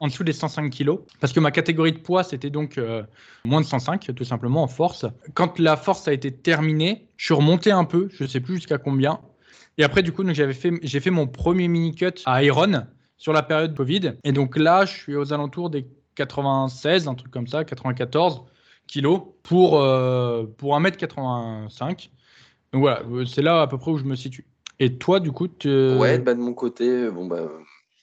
[0.00, 1.00] en dessous des 105 kilos.
[1.20, 3.02] Parce que ma catégorie de poids, c'était donc euh,
[3.44, 5.06] moins de 105, tout simplement, en force.
[5.34, 8.56] Quand la force a été terminée, je suis remonté un peu, je ne sais plus
[8.56, 9.20] jusqu'à combien.
[9.80, 12.84] Et après, du coup, j'avais fait, j'ai fait mon premier mini-cut à Iron
[13.16, 14.12] sur la période Covid.
[14.24, 18.42] Et donc là, je suis aux alentours des 96, un truc comme ça, 94
[18.86, 22.10] kilos pour, euh, pour 1m85.
[22.74, 24.44] Donc voilà, euh, c'est là à peu près où je me situe.
[24.80, 27.48] Et toi, du coup, Ouais, bah, de mon côté, bon, bah,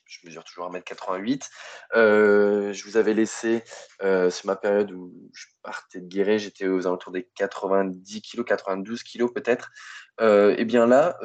[0.08, 1.50] je mesure toujours 1m88.
[1.96, 3.64] Euh, je vous avais laissé,
[4.02, 8.44] euh, c'est ma période où je partais de Guéret, j'étais aux alentours des 90 kg,
[8.44, 9.72] 92 kg peut-être.
[10.20, 11.20] et eh bien là,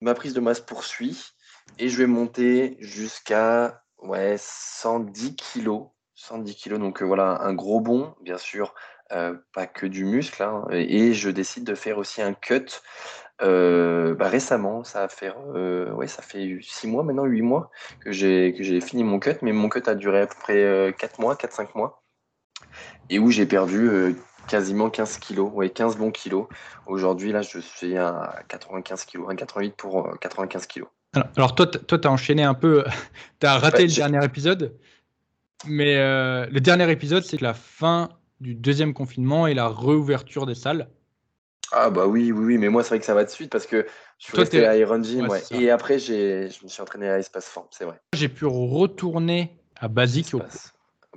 [0.00, 1.32] ma prise de masse poursuit
[1.78, 5.88] et je vais monter jusqu'à ouais, 110 kg
[6.18, 8.74] 110 kilos, donc euh, voilà, un gros bond, bien sûr,
[9.12, 10.42] euh, pas que du muscle.
[10.42, 12.66] Hein, et, je décide de faire aussi un cut
[13.42, 14.84] euh, bah, récemment.
[14.84, 17.70] Ça, a fait, ouais, ça fait 6 mois maintenant, 8 mois
[18.00, 20.94] que j'ai, que j'ai fini mon cut, mais mon cut a duré à peu près
[20.98, 22.02] 4 mois, 4-5 mois,
[23.10, 24.16] et où j'ai perdu
[24.48, 26.46] quasiment 15 kilos, ouais, 15 bons kilos.
[26.86, 30.88] Aujourd'hui, là, je suis à 95 kilos, 88 pour 95 kilos.
[31.36, 32.84] Alors, toi, tu as enchaîné un peu,
[33.40, 34.76] tu as raté le dernier épisode.
[35.66, 40.54] Mais euh, le dernier épisode, c'est la fin du deuxième confinement et la réouverture des
[40.54, 40.88] salles.
[41.72, 43.66] Ah bah oui, oui, oui, mais moi c'est vrai que ça va de suite parce
[43.66, 43.86] que
[44.18, 47.66] je suis resté à Iron Gym et après je me suis entraîné à Espace Form,
[47.70, 48.00] c'est vrai.
[48.14, 49.88] J'ai pu retourner à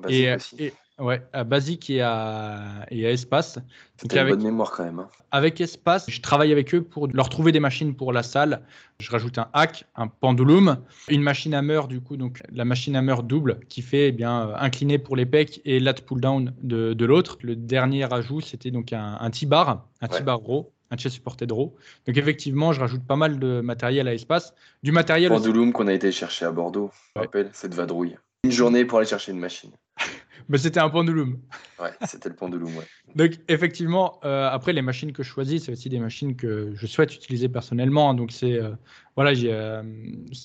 [0.07, 0.71] et, aussi.
[0.99, 3.57] Ouais, à Basic et à, et à Espace.
[3.97, 4.99] C'est une bonne mémoire quand même.
[4.99, 5.09] Hein.
[5.31, 8.61] Avec Espace, je travaille avec eux pour leur trouver des machines pour la salle.
[8.99, 10.77] Je rajoute un hack, un pendulum,
[11.07, 14.99] une machine hammer du coup, donc la machine hammer double qui fait eh bien incliner
[14.99, 17.37] pour les pecs et lat pull down de, de l'autre.
[17.41, 21.73] Le dernier ajout, c'était donc un, un T-bar, un T-bar raw un chest supported raw.
[22.05, 24.53] Donc effectivement, je rajoute pas mal de matériel à espace.
[24.83, 25.29] Du matériel.
[25.29, 28.17] Pendulum qu'on a été chercher à Bordeaux, je rappelle, cette vadrouille.
[28.43, 29.71] Une journée pour aller chercher une machine.
[30.49, 31.39] Mais c'était un pendulum.
[31.79, 32.85] Ouais, c'était le pendulum, ouais.
[33.15, 36.87] Donc, effectivement, euh, après, les machines que je choisis, c'est aussi des machines que je
[36.87, 38.13] souhaite utiliser personnellement.
[38.13, 38.53] Donc, c'est.
[38.53, 38.71] Euh,
[39.15, 39.83] voilà, euh,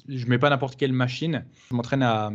[0.08, 1.44] je mets pas n'importe quelle machine.
[1.70, 2.32] Je m'entraîne à,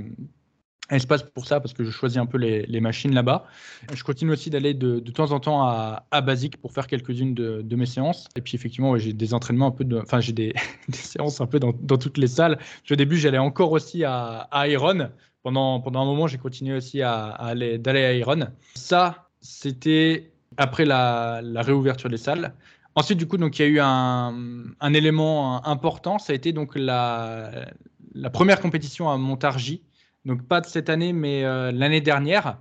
[0.90, 3.46] espace pour ça parce que je choisis un peu les, machines là-bas.
[3.94, 7.76] Je continue aussi d'aller de, temps en temps à, à Basic pour faire quelques-unes de,
[7.76, 8.28] mes séances.
[8.36, 10.54] Et puis effectivement, j'ai des entraînements un peu, de, enfin j'ai des,
[10.94, 12.60] séances un peu dans, toutes les salles.
[12.90, 15.10] Au début, j'allais encore aussi à, à Iron
[15.44, 18.48] pendant, pendant un moment, j'ai continué aussi à, aller, d'aller à Iron.
[18.76, 22.54] Ça, c'était après la, réouverture des salles.
[22.96, 26.20] Ensuite, du coup, donc, il y a eu un, élément important.
[26.20, 27.66] Ça a été donc la,
[28.14, 29.84] la première compétition à Montargis.
[30.26, 32.58] Donc, pas de cette année, mais euh, l'année dernière,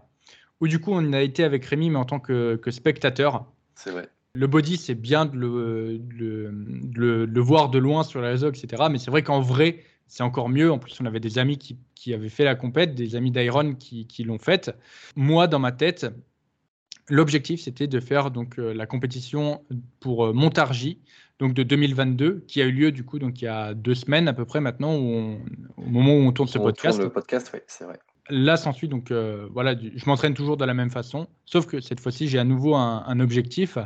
[0.60, 3.44] où du coup, on a été avec Rémi, mais en tant que, spectateur.
[3.74, 4.08] C'est vrai.
[4.34, 8.84] Le body, c'est bien de le, de le, voir de loin sur les réseaux, etc.
[8.90, 10.70] Mais c'est vrai qu'en vrai, c'est encore mieux.
[10.70, 14.25] En plus, on avait des amis qui, avaient fait la compète, des amis d'Iron qui,
[14.25, 14.77] l'ont faite.
[15.14, 16.07] Moi, dans ma tête,
[17.09, 19.64] l'objectif, c'était de faire donc euh, la compétition
[20.01, 20.99] pour euh, Montargis,
[21.38, 24.29] donc de 2022, qui a eu lieu du coup donc il y a deux semaines
[24.29, 25.38] à peu près maintenant, au
[25.79, 26.99] moment où on tourne ce podcast.
[26.99, 27.99] le podcast, oui, c'est vrai.
[28.29, 32.01] Là, s'ensuit donc euh, voilà, je m'entraîne toujours de la même façon, sauf que cette
[32.01, 33.79] fois-ci, j'ai à nouveau un, objectif.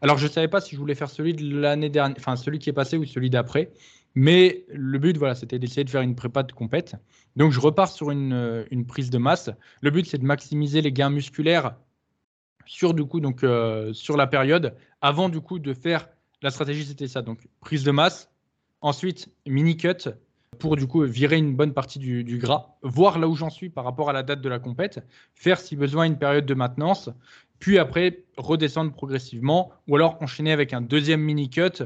[0.00, 2.58] Alors, je ne savais pas si je voulais faire celui de l'année dernière, enfin celui
[2.58, 3.72] qui est passé ou celui d'après,
[4.14, 6.96] mais le but, voilà, c'était d'essayer de faire une prépa de compète.
[7.36, 9.50] Donc, je repars sur une, une prise de masse.
[9.82, 11.74] Le but, c'est de maximiser les gains musculaires
[12.70, 16.08] sur du coup donc euh, sur la période avant du coup de faire
[16.40, 17.20] la stratégie, c'était ça.
[17.20, 18.30] Donc prise de masse,
[18.80, 20.08] ensuite mini cut
[20.58, 23.84] pour du coup virer une bonne partie du, gras, voir là où j'en suis par
[23.84, 25.00] rapport à la date de la compète,
[25.34, 27.10] faire si besoin une période de maintenance,
[27.58, 31.84] puis après redescendre progressivement, ou alors enchaîner avec un deuxième mini cut.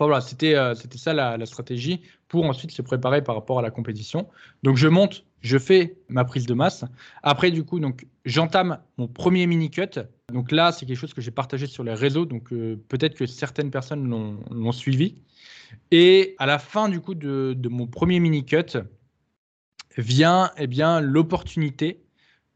[0.00, 3.70] Enfin voilà, c'était euh, ça la, stratégie pour ensuite se préparer par rapport à la
[3.70, 4.30] compétition.
[4.62, 6.86] Donc je monte, je fais ma prise de masse.
[7.22, 7.78] Après du coup
[8.24, 10.00] j'entame mon premier mini cut.
[10.32, 13.26] Donc là c'est quelque chose que j'ai partagé sur les réseaux, donc euh, peut-être que
[13.26, 15.16] certaines personnes l'ont suivi.
[15.90, 18.78] Et à la fin du coup de, mon premier mini cut
[19.98, 22.00] vient eh bien l'opportunité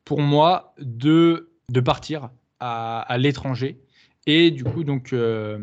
[0.06, 1.50] pour moi de
[1.84, 3.83] partir à, l'étranger
[4.26, 5.58] et du coup donc euh,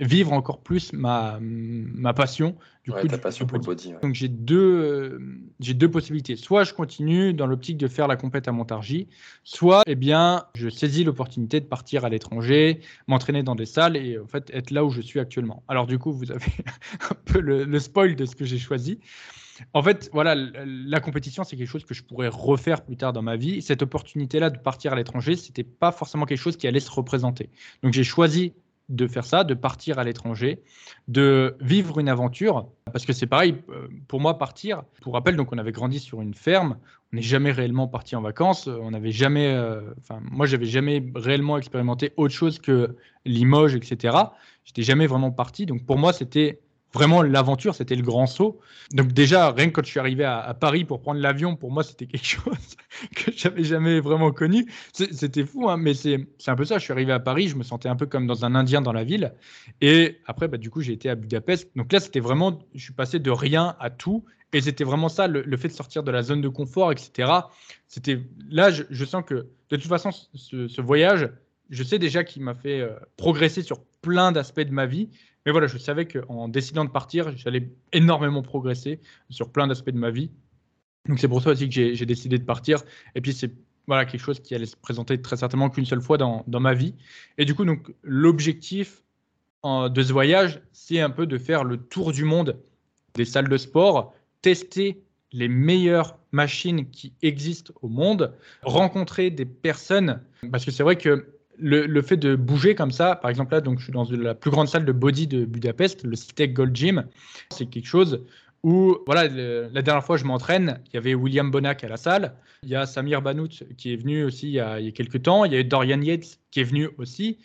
[0.00, 2.56] vivre encore plus ma, ma passion.
[2.84, 5.20] Du coup ta passion pour le body donc j'ai deux
[5.60, 6.36] j'ai deux possibilités.
[6.36, 9.08] Soit je continue dans l'optique de faire la compète à Montargis
[9.42, 14.18] soit eh bien je saisis l'opportunité de partir à l'étranger m'entraîner dans des salles et
[14.18, 15.62] en fait être là où je suis actuellement.
[15.68, 16.52] Alors du coup vous avez
[17.10, 19.00] un peu le spoil de ce que j'ai choisi
[19.72, 23.22] en fait, voilà, la compétition, c'est quelque chose que je pourrais refaire plus tard dans
[23.22, 23.62] ma vie.
[23.62, 27.50] Cette opportunité-là de partir à l'étranger, c'était pas forcément quelque chose qui allait se représenter.
[27.82, 28.54] Donc j'ai choisi
[28.90, 30.62] de faire ça, de partir à l'étranger,
[31.08, 35.52] de vivre une aventure, parce que c'est pareil, euh, pour moi, partir, pour rappel, donc
[35.52, 36.76] on avait grandi sur une ferme,
[37.12, 39.80] on n'est jamais réellement parti en vacances, on n'avait jamais, euh,
[40.30, 44.16] moi, j'avais jamais réellement expérimenté autre chose que Limoges, etc.
[44.64, 46.60] J'étais jamais vraiment parti, donc pour moi, c'était
[46.94, 48.60] vraiment l'aventure, c'était le grand saut.
[48.92, 51.82] Donc déjà, rien que quand je suis arrivé à, Paris pour prendre l'avion, pour moi,
[51.82, 52.76] c'était quelque chose
[53.14, 54.70] que j'avais jamais vraiment connu.
[54.92, 56.78] C'était fou, hein, mais c'est un peu ça.
[56.78, 58.92] Je suis arrivé à Paris, je me sentais un peu comme dans un Indien dans
[58.92, 59.34] la ville.
[59.80, 61.70] Et après, bah, du coup, j'ai été à Budapest.
[61.76, 64.24] Donc là, c'était vraiment, je suis passé de rien à tout.
[64.54, 67.28] Et c'était vraiment ça, le, fait de sortir de la zone de confort, etc.
[67.88, 71.28] C'était là, je, sens que de toute façon, ce, voyage,
[71.70, 75.08] je sais déjà qu'il m'a fait euh, progresser sur plein d'aspects de ma vie.
[75.46, 79.00] Mais voilà, je savais qu'en décidant de partir, j'allais énormément progresser
[79.30, 80.30] sur plein d'aspects de ma vie.
[81.06, 82.82] Donc c'est pour ça aussi que j'ai décidé de partir.
[83.14, 83.52] Et puis c'est
[83.86, 86.72] voilà quelque chose qui allait se présenter très certainement qu'une seule fois dans, dans, ma
[86.72, 86.94] vie.
[87.36, 89.02] Et du coup, donc l'objectif
[89.64, 92.58] de ce voyage, c'est un peu de faire le tour du monde
[93.14, 100.22] des salles de sport, tester les meilleures machines qui existent au monde, rencontrer des personnes,
[100.50, 103.78] parce que c'est vrai que le, fait de bouger comme ça, par exemple là, donc
[103.78, 107.06] je suis dans la plus grande salle de body de Budapest, le Citec Gold Gym,
[107.50, 108.24] c'est quelque chose
[108.62, 112.34] où, voilà, la dernière fois je m'entraîne, il y avait William Bonac à la salle,
[112.62, 115.52] il y a Samir Banout qui est venu aussi il y a, quelques temps, il
[115.52, 117.38] y a Dorian Yates qui est venu aussi.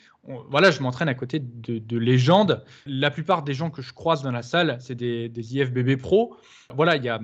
[0.50, 2.64] voilà, je m'entraîne à côté de, légendes.
[2.86, 6.38] La plupart des gens que je croise dans la salle, c'est des, des IFBB pro.
[6.74, 7.20] Voilà, il y a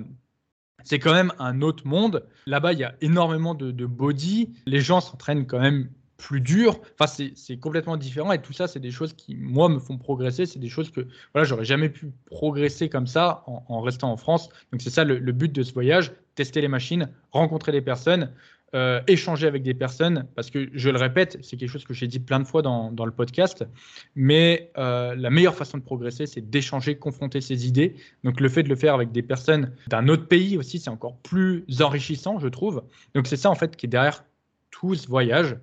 [0.84, 2.28] c'est quand même un autre monde.
[2.46, 4.52] Là-bas, il y a énormément de, de body.
[4.66, 6.80] Les gens s'entraînent quand même plus dur.
[6.98, 10.46] Enfin, c'est complètement différent et tout ça, c'est des choses qui, moi, me font progresser.
[10.46, 14.48] C'est des choses que, voilà, j'aurais jamais pu progresser comme ça en, restant en France.
[14.72, 18.30] Donc, c'est ça le, but de ce voyage tester les machines, rencontrer des personnes,
[18.74, 20.26] euh, échanger avec des personnes.
[20.34, 22.90] Parce que, je le répète, c'est quelque chose que j'ai dit plein de fois dans,
[22.92, 23.64] dans le podcast.
[24.14, 27.94] Mais euh, la meilleure façon de progresser, c'est d'échanger, confronter ses idées.
[28.24, 31.16] Donc, le fait de le faire avec des personnes d'un autre pays aussi, c'est encore
[31.18, 32.82] plus enrichissant, je trouve.
[33.14, 34.24] Donc, c'est ça, en fait, qui est derrière
[34.70, 35.56] tout ce voyage.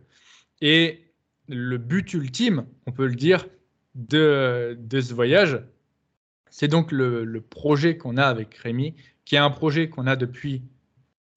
[0.64, 1.12] Et
[1.50, 3.46] le but ultime, on peut le dire,
[3.96, 5.62] de, de ce voyage,
[6.50, 8.96] c'est donc le, projet qu'on a avec Rémi,
[9.26, 10.64] qui est un projet qu'on a depuis,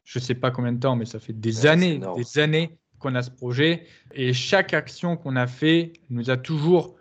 [0.05, 3.17] je ne sais pas combien de temps, mais ça fait des années, des années qu'on
[3.17, 3.87] a ce projet.
[4.15, 6.95] Et chaque action qu'on a fait nous a toujours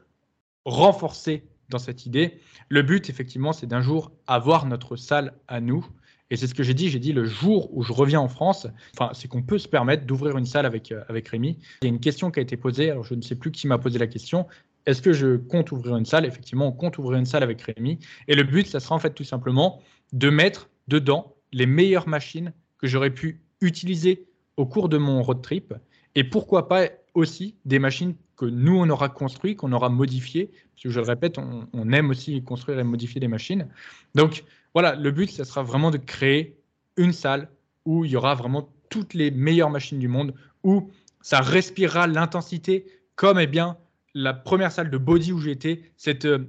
[0.66, 2.40] renforcé dans cette idée.
[2.70, 5.86] Le but, effectivement, c'est d'un jour avoir notre salle à nous.
[6.32, 8.68] Et c'est ce que j'ai dit, j'ai dit le jour où je reviens en France,
[9.14, 11.60] c'est qu'on peut se permettre d'ouvrir une salle avec, euh, avec Rémi.
[11.82, 13.68] Il y a une question qui a été posée, alors je ne sais plus qui
[13.68, 14.48] m'a posé la question.
[14.86, 16.26] Est-ce que je compte ouvrir une salle?
[16.26, 18.00] Effectivement, on compte ouvrir une salle avec Rémi.
[18.28, 19.82] Et le but, ça sera en fait tout simplement
[20.14, 25.42] de mettre dedans les meilleures machines que j'aurais pu utiliser au cours de mon road
[25.42, 25.74] trip.
[26.16, 30.52] Et pourquoi pas aussi des machines que nous, on aura construites, qu'on aura modifiées.
[30.76, 33.68] Parce je le répète, on, aime aussi construire et modifier des machines.
[34.14, 36.56] Donc voilà, le but, ce sera vraiment de créer
[36.98, 37.50] une salle
[37.86, 42.86] où il y aura vraiment toutes les meilleures machines du monde, où ça respirera l'intensité
[43.16, 43.78] comme eh bien,
[44.14, 45.82] la première salle de body où j'étais,
[46.26, 46.40] euh,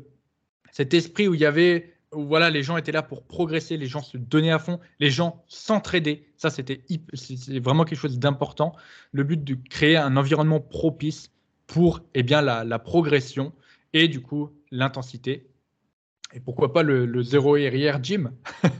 [0.72, 4.02] cet esprit où il y avait voilà, les gens étaient là pour progresser, les gens
[4.02, 6.24] se donnaient à fond, les gens s'entraidaient.
[6.36, 6.82] Ça, c'était
[7.60, 8.74] vraiment quelque chose d'important.
[9.12, 11.32] Le but de créer un environnement propice
[11.66, 13.52] pour eh bien, la, progression
[13.92, 15.48] et du coup l'intensité.
[16.32, 18.32] Et pourquoi pas le, zéro RIR gym?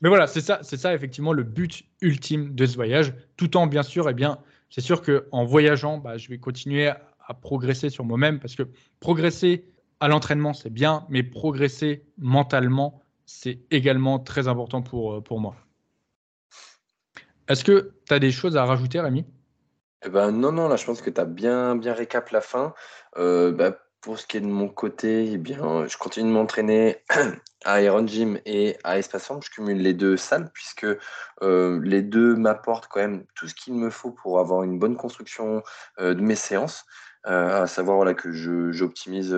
[0.00, 3.14] Mais voilà, c'est ça, c'est ça effectivement le but ultime de ce voyage.
[3.36, 6.88] Tout en bien sûr, eh bien, c'est sûr que en voyageant, bah, je vais continuer
[6.88, 8.64] à progresser sur moi-même parce que
[9.00, 9.64] progresser
[10.04, 15.56] à l'entraînement, c'est bien, mais progresser mentalement, c'est également très important pour, euh, moi.
[17.48, 19.24] Est-ce que tu as des choses à rajouter, Rémi?
[20.04, 22.74] Eh ben, Non, non, là, je pense que tu as bien, bien récap la fin.
[23.16, 26.98] Euh, bah, pour ce qui est de mon côté, eh bien, je continue de m'entraîner
[27.64, 29.40] à Iron Gym et à Espace Forme.
[29.42, 30.86] Je cumule les deux salles puisque
[31.40, 34.98] euh, les deux m'apportent quand même tout ce qu'il me faut pour avoir une bonne
[34.98, 35.62] construction
[35.98, 36.84] de mes séances.
[37.24, 38.32] À savoir voilà, que
[38.72, 39.36] j'optimise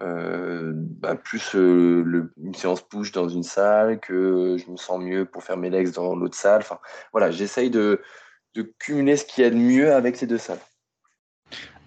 [0.00, 5.24] euh, bah, plus euh, une séance push dans une salle, que je me sens mieux
[5.24, 6.60] pour faire mes legs dans l'autre salle.
[6.60, 6.78] Enfin,
[7.12, 8.00] voilà, j'essaye de,
[8.54, 10.60] de, cumuler ce qu'il y a de mieux avec ces deux salles.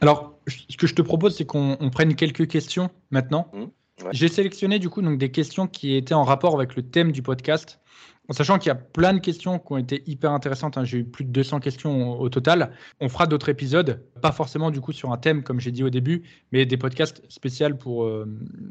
[0.02, 3.50] Alors, ce que je te propose, c'est qu'on prenne quelques questions maintenant.
[3.54, 3.66] Mmh,
[4.12, 7.22] J'ai sélectionné du coup donc, des questions qui étaient en rapport avec le thème du
[7.22, 7.82] podcast.
[8.30, 10.86] En sachant qu'il y a plein de questions qui ont été hyper intéressantes, hein.
[10.86, 12.72] j'ai eu plus de 200 questions au, total.
[13.02, 15.90] On fera d'autres épisodes, pas forcément du coup sur un thème comme j'ai dit au
[15.90, 18.26] début, mais des podcasts spéciaux pour, euh,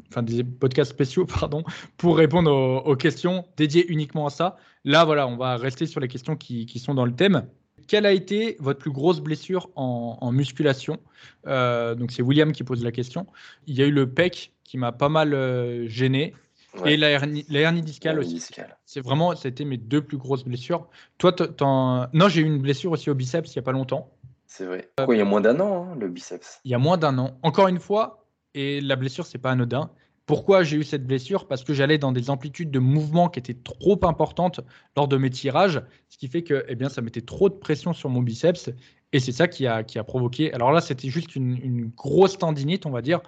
[2.03, 4.57] répondre aux, questions dédiées uniquement à ça.
[4.83, 7.45] Là voilà, on va rester sur les questions qui, sont dans le thème.
[7.87, 10.97] Quelle a été votre plus grosse blessure en, musculation?
[11.45, 13.27] Euh, Donc c'est William qui pose la question.
[13.67, 16.33] Il y a eu le pec qui m'a pas mal euh, gêné.
[16.85, 17.43] Et la hernie,
[17.81, 18.41] discale aussi.
[18.85, 20.87] C'est vraiment, ça a été mes deux plus grosses blessures.
[21.17, 21.35] Toi,
[22.13, 24.09] non, j'ai eu une blessure aussi au biceps il n'y a pas longtemps.
[24.47, 24.89] C'est vrai.
[25.01, 26.61] Euh, il y a moins d'un an, hein, le biceps?
[26.63, 27.37] Il y a moins d'un an.
[27.43, 29.91] Encore une fois, et la blessure, c'est pas anodin.
[30.25, 31.49] Pourquoi j'ai eu cette blessure?
[31.49, 34.61] Parce que j'allais dans des amplitudes de mouvement qui étaient trop importantes
[34.95, 37.91] lors de mes tirages, ce qui fait que eh bien, ça mettait trop de pression
[37.91, 38.69] sur mon biceps.
[39.13, 40.53] Et c'est ça qui a, qui a provoqué.
[40.53, 43.21] Alors là, c'était juste une, grosse tendinite, on va dire.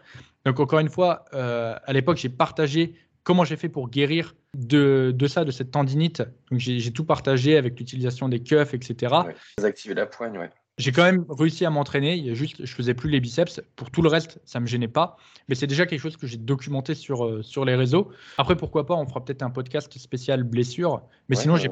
[0.45, 5.15] Donc encore une fois, euh, à l'époque, j'ai partagé comment j'ai fait pour guérir de,
[5.27, 6.23] ça, de cette tendinite.
[6.51, 9.13] Donc j'ai tout partagé avec l'utilisation des cuffs, etc.
[9.25, 10.49] Ouais, activer la poigne, ouais.
[10.79, 12.15] J'ai quand même réussi à m'entraîner.
[12.15, 13.62] Il y a juste, je faisais plus les biceps.
[13.75, 15.17] Pour tout le reste, ça me gênait pas.
[15.47, 18.10] Mais c'est déjà quelque chose que j'ai documenté sur, euh, sur les réseaux.
[18.39, 21.03] Après, pourquoi pas, on fera peut-être un podcast spécial blessures.
[21.29, 21.69] Mais sinon, j'ai,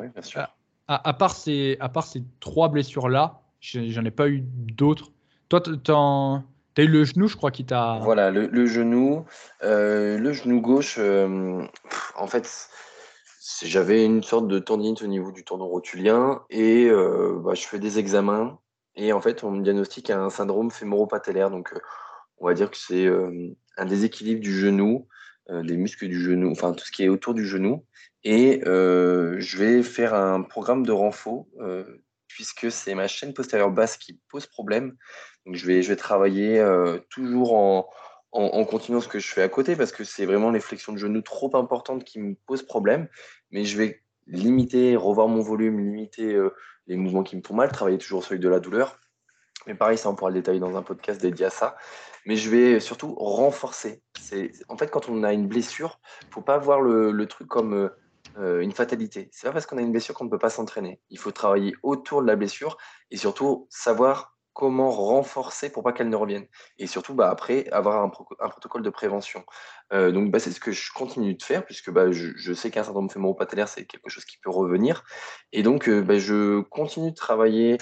[0.87, 5.11] à, à, part ces, à part ces trois blessures là, j'en ai pas eu d'autres.
[5.49, 6.43] Toi, t'en,
[6.75, 7.99] tu as eu le genou, je crois, qui t'a.
[8.01, 9.25] Voilà, le, genou.
[9.63, 11.61] Euh, le genou gauche, euh,
[12.15, 12.69] en fait,
[13.63, 17.79] j'avais une sorte de tendinite au niveau du tendon rotulien et euh, bah, je fais
[17.79, 18.59] des examens
[18.95, 21.49] et en fait, on me diagnostique un syndrome fémoro-patellaire.
[21.49, 21.73] Donc,
[22.37, 23.07] on va dire que c'est
[23.77, 25.07] un déséquilibre du genou,
[25.49, 27.85] des muscles du genou, enfin tout ce qui est autour du genou.
[28.23, 31.45] Et je vais faire un programme de renfort
[32.33, 34.95] puisque c'est ma chaîne postérieure basse qui pose problème.
[35.51, 37.89] Je vais, je vais travailler euh, toujours en,
[38.31, 40.97] en, continuant ce que je fais à côté parce que c'est vraiment les flexions de
[40.97, 43.07] genoux trop importantes qui me posent problème.
[43.51, 46.53] Mais je vais limiter, revoir mon volume, limiter euh,
[46.87, 48.99] les mouvements qui me font mal, travailler toujours sur de la douleur.
[49.67, 51.75] Mais pareil, ça on pourra le détailler dans un podcast dédié à ça.
[52.25, 54.03] Mais je vais surtout renforcer.
[54.69, 57.89] En fait quand on a une blessure, faut pas voir le, le truc comme euh,
[58.37, 59.29] une fatalité.
[59.31, 61.01] C'est pas parce qu'on a une blessure qu'on ne peut pas s'entraîner.
[61.09, 62.77] Il faut travailler autour de la blessure
[63.09, 66.45] et surtout savoir comment renforcer pour pas qu'elle ne revienne.
[66.77, 69.43] Et surtout, bah, après, avoir un, protocole de prévention.
[69.93, 72.83] Euh, donc, bah, c'est ce que je continue de faire, puisque bah, je, sais qu'un
[72.83, 75.03] syndrome fémoro-patellaire, c'est quelque chose qui peut revenir.
[75.51, 77.77] Et donc, euh, bah, je continue de travailler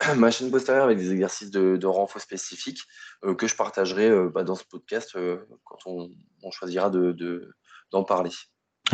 [0.16, 2.80] ma chaîne postérieure avec des exercices de, de renfort spécifiques
[3.24, 4.10] euh, que je partagerai
[4.44, 5.16] dans ce podcast
[5.64, 6.10] quand on,
[6.50, 7.54] choisira d'en de,
[7.90, 8.30] d'en parler.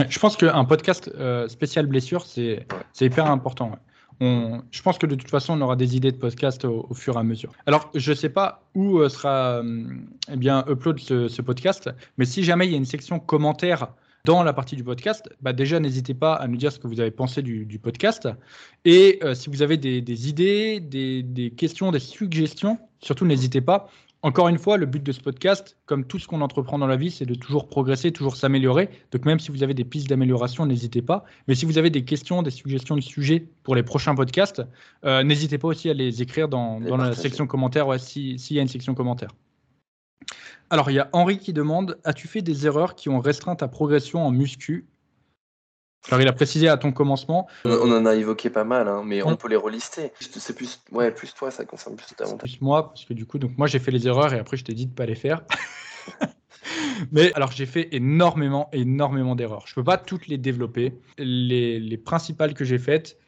[0.09, 1.11] Je pense qu'un podcast
[1.48, 2.66] spécial blessure, c'est
[3.00, 3.79] hyper important
[4.21, 7.19] je pense que de toute façon, on aura des idées de podcast au, fur et
[7.19, 7.52] à mesure.
[7.67, 9.85] Alors, je ne sais pas où euh, sera euh,
[10.31, 13.88] eh bien, upload ce, podcast, mais si jamais il y a une section commentaires
[14.27, 17.00] dans la partie du podcast, bah déjà n'hésitez pas à nous dire ce que vous
[17.00, 18.29] avez pensé du, podcast.
[18.85, 23.88] Et euh, si vous avez des, idées, des, questions, des suggestions, surtout n'hésitez pas.
[24.23, 26.96] Encore une fois, le but de ce podcast, comme tout ce qu'on entreprend dans la
[26.96, 28.90] vie, c'est de toujours progresser, toujours s'améliorer.
[29.12, 31.25] Donc même si vous avez des pistes d'amélioration, n'hésitez pas.
[31.48, 34.62] Mais si vous avez des questions, des suggestions de sujets pour les prochains podcasts,
[35.06, 38.68] euh, n'hésitez pas aussi à les écrire dans, la section commentaires, s'il y a une
[38.68, 39.31] section commentaires.
[40.68, 43.68] Alors, il y a Henri qui demande As-tu fait des erreurs qui ont restreint ta
[43.68, 44.87] progression en muscu
[46.09, 47.46] alors, il a précisé à ton commencement.
[47.65, 50.13] On en a évoqué pas mal, hein, mais on, peut les relister.
[50.19, 52.53] C'est plus, ouais, plus toi, ça concerne plus davantage.
[52.53, 54.65] Plus moi, parce que du coup, donc moi j'ai fait les erreurs et après je
[54.65, 55.42] t'ai dit de pas les faire.
[57.13, 59.67] mais alors j'ai fait énormément, énormément d'erreurs.
[59.67, 60.94] Je peux pas toutes les développer.
[61.19, 63.19] Les, les principales que j'ai faites,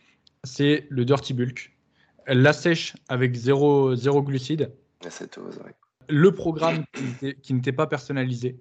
[0.43, 1.77] c'est le dirty bulk,
[2.27, 4.73] la sèche avec zéro, zéro glucides.
[6.09, 6.85] Le programme
[7.43, 8.59] qui n'était pas personnalisé.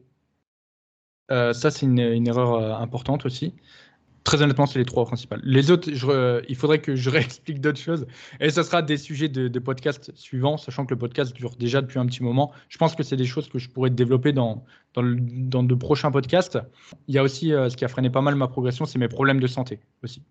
[1.32, 3.56] Euh, ça, c'est une, une, erreur euh, importante aussi.
[4.24, 5.42] Très honnêtement, c'est les trois principales.
[5.44, 8.06] Les autres, il faudrait que je réexplique d'autres choses.
[8.40, 12.00] Et ce sera des sujets de, podcast suivants, sachant que le podcast dure déjà depuis
[12.00, 12.52] un petit moment.
[12.70, 14.64] Je pense que c'est des choses que je pourrais développer dans,
[14.94, 16.60] dans, dans de prochains podcasts.
[17.08, 19.08] Il y a aussi euh, ce qui a freiné pas mal ma progression, c'est mes
[19.08, 20.22] problèmes de santé aussi.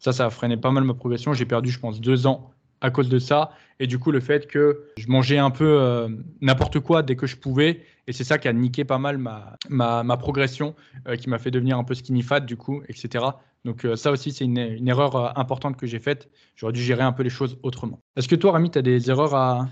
[0.00, 1.32] Ça, ça a freiné pas mal ma progression.
[1.32, 3.50] J'ai perdu, je pense, deux ans à cause de ça.
[3.80, 6.08] Et du coup, le fait que je mangeais un peu euh,
[6.40, 7.82] n'importe quoi dès que je pouvais.
[8.06, 10.74] Et c'est ça qui a niqué pas mal ma, ma, progression,
[11.06, 13.24] euh, qui m'a fait devenir un peu skinny fat, du coup, etc.
[13.64, 16.28] Donc, euh, ça aussi, c'est une, une, erreur importante que j'ai faite.
[16.56, 18.00] J'aurais dû gérer un peu les choses autrement.
[18.16, 19.68] Est-ce que toi, Rami, tu as des erreurs à...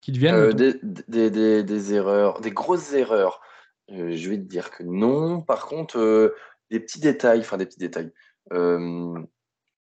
[0.00, 0.74] qui te viennent des,
[1.08, 3.40] des, des, des, erreurs, des grosses erreurs.
[3.88, 5.42] je vais te dire que non.
[5.42, 6.34] Par contre,
[6.70, 8.12] des petits détails, enfin, des petits détails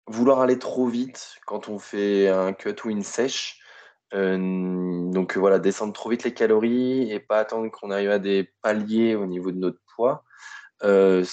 [0.08, 3.60] vouloir aller trop vite quand on fait un cut ou une sèche.
[4.14, 8.50] Euh, donc voilà, descendre trop vite les calories et pas attendre qu'on arrive à des
[8.62, 10.24] paliers au niveau de notre poids.
[10.82, 11.24] Euh,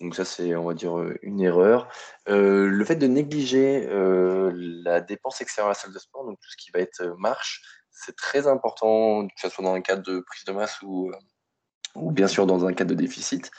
[0.00, 1.88] donc ça, c'est, on va dire, une erreur.
[2.28, 3.86] Euh, le fait de négliger
[4.84, 7.62] la dépense extérieure à la salle de sport, donc tout ce qui va être marche,
[7.90, 11.12] c'est très important, que ce soit dans un cadre de prise de masse ou,
[11.94, 13.50] ou bien sûr dans un cadre de déficit.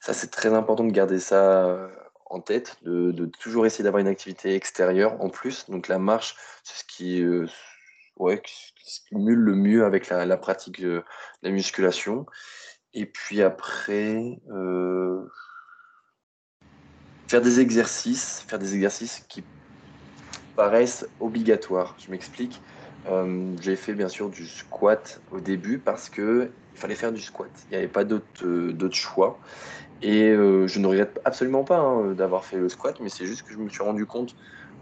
[0.00, 1.88] Ça, c'est très important de garder ça
[2.30, 5.68] en tête, de, toujours essayer d'avoir une activité extérieure en plus.
[5.68, 7.46] Donc la marche, c'est ce qui, euh,
[8.84, 11.02] stimule le mieux avec la, pratique de
[11.42, 12.26] la musculation.
[12.94, 15.22] Et puis après, euh,
[17.28, 19.44] faire des exercices, faire des exercices qui
[20.56, 21.94] paraissent obligatoires.
[21.98, 22.60] Je m'explique.
[23.08, 27.20] Euh, j'ai fait bien sûr du squat au début parce que il fallait faire du
[27.20, 27.50] squat.
[27.66, 29.38] Il n'y avait pas d'autre choix.
[30.02, 33.42] Et euh, je ne regrette absolument pas hein, d'avoir fait le squat, mais c'est juste
[33.42, 34.34] que je me suis rendu compte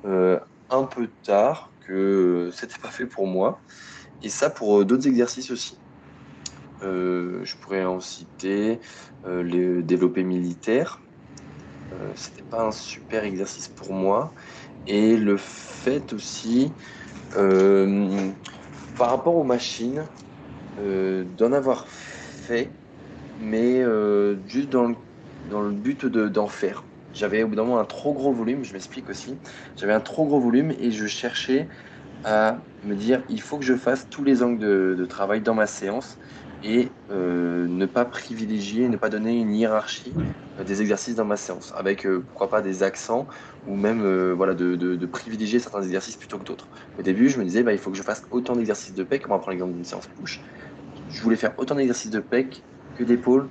[0.04, 0.40] euh,
[0.70, 3.62] un peu tard que c'était pas fait pour moi.
[4.22, 5.80] Et ça pour euh, d'autres exercices aussi.
[6.80, 8.80] je pourrais en citer
[9.22, 10.98] le développé militaire.
[12.14, 14.34] c'était pas un super exercice pour moi.
[14.86, 16.74] Et le fait aussi,
[17.30, 20.06] par rapport aux machines,
[20.76, 22.70] d'en avoir fait,
[23.38, 23.82] mais
[24.46, 24.96] juste dans le
[25.50, 26.84] dans le but d'en faire.
[27.14, 29.36] J'avais au bout d'un moment un trop gros volume, je m'explique aussi.
[29.76, 31.68] J'avais un trop gros volume et je cherchais
[32.24, 35.66] à me dire il faut que je fasse tous les angles de, travail dans ma
[35.66, 36.18] séance
[36.64, 40.14] et euh, ne pas privilégier, ne pas donner une hiérarchie
[40.58, 43.28] euh, des exercices dans ma séance, avec euh, pourquoi pas des accents
[43.68, 46.66] ou même voilà, de, de, privilégier certains exercices plutôt que d'autres.
[46.98, 49.24] Au début, je me disais bah, il faut que je fasse autant d'exercices de pec,
[49.26, 50.40] on va prendre l'exemple d'une séance push.
[51.10, 52.62] Je voulais faire autant d'exercices de pec
[52.98, 53.48] que d'épaule,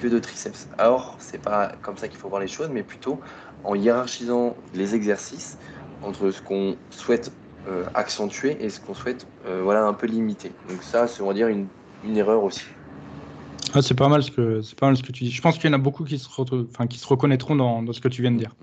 [0.00, 0.68] de triceps.
[0.78, 3.20] Alors, c'est pas comme ça qu'il faut voir les choses, mais plutôt
[3.64, 5.58] en hiérarchisant les exercices
[6.02, 7.32] entre ce qu'on souhaite
[7.68, 10.50] euh, accentuer et ce qu'on souhaite euh, voilà, un peu limiter.
[10.68, 11.66] Donc ça, c'est on va dire une,
[12.04, 12.64] une erreur aussi.
[13.74, 15.30] Ah, c'est pas mal ce que c'est pas mal ce que tu dis.
[15.30, 17.92] Je pense qu'il y en a beaucoup qui se, enfin, qui se reconnaîtront dans, dans,
[17.92, 18.54] ce que tu viens de dire.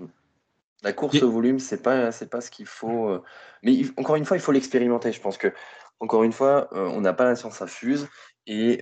[0.82, 3.08] La course au volume, c'est pas c'est pas ce qu'il faut.
[3.08, 3.22] Euh,
[3.62, 5.12] mais encore une fois, il faut l'expérimenter.
[5.12, 5.52] Je pense que
[5.98, 8.08] encore une fois, on n'a pas la science infuse
[8.46, 8.80] et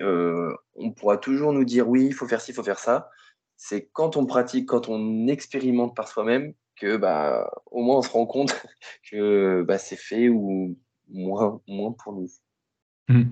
[0.74, 3.10] on pourra toujours nous dire oui, il faut faire ci, il faut faire ça.
[3.56, 8.10] C'est quand on pratique, quand on expérimente par soi-même, que bah, au moins on se
[8.10, 8.54] rend compte
[9.10, 10.78] que bah, c'est fait ou
[11.08, 12.28] moins, moins pour nous.
[13.08, 13.22] Mmh.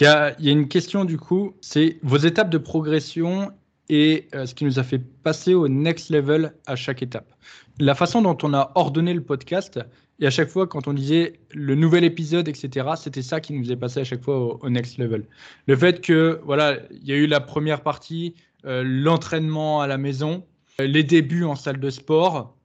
[0.00, 3.52] Il, y a, il y, a, une question du coup, c'est vos étapes de progression
[3.88, 7.32] et ce qui nous a fait passer au next level à chaque étape.
[7.80, 9.80] La façon dont on a ordonné le podcast,
[10.20, 13.62] et à chaque fois, quand on disait le nouvel épisode, etc., c'était ça qui nous
[13.62, 15.24] faisait passer à chaque fois au, next level.
[15.66, 19.96] Le fait que, voilà, il y a eu la première partie, euh, l'entraînement à la
[19.96, 20.44] maison,
[20.80, 22.56] les débuts en salle de sport,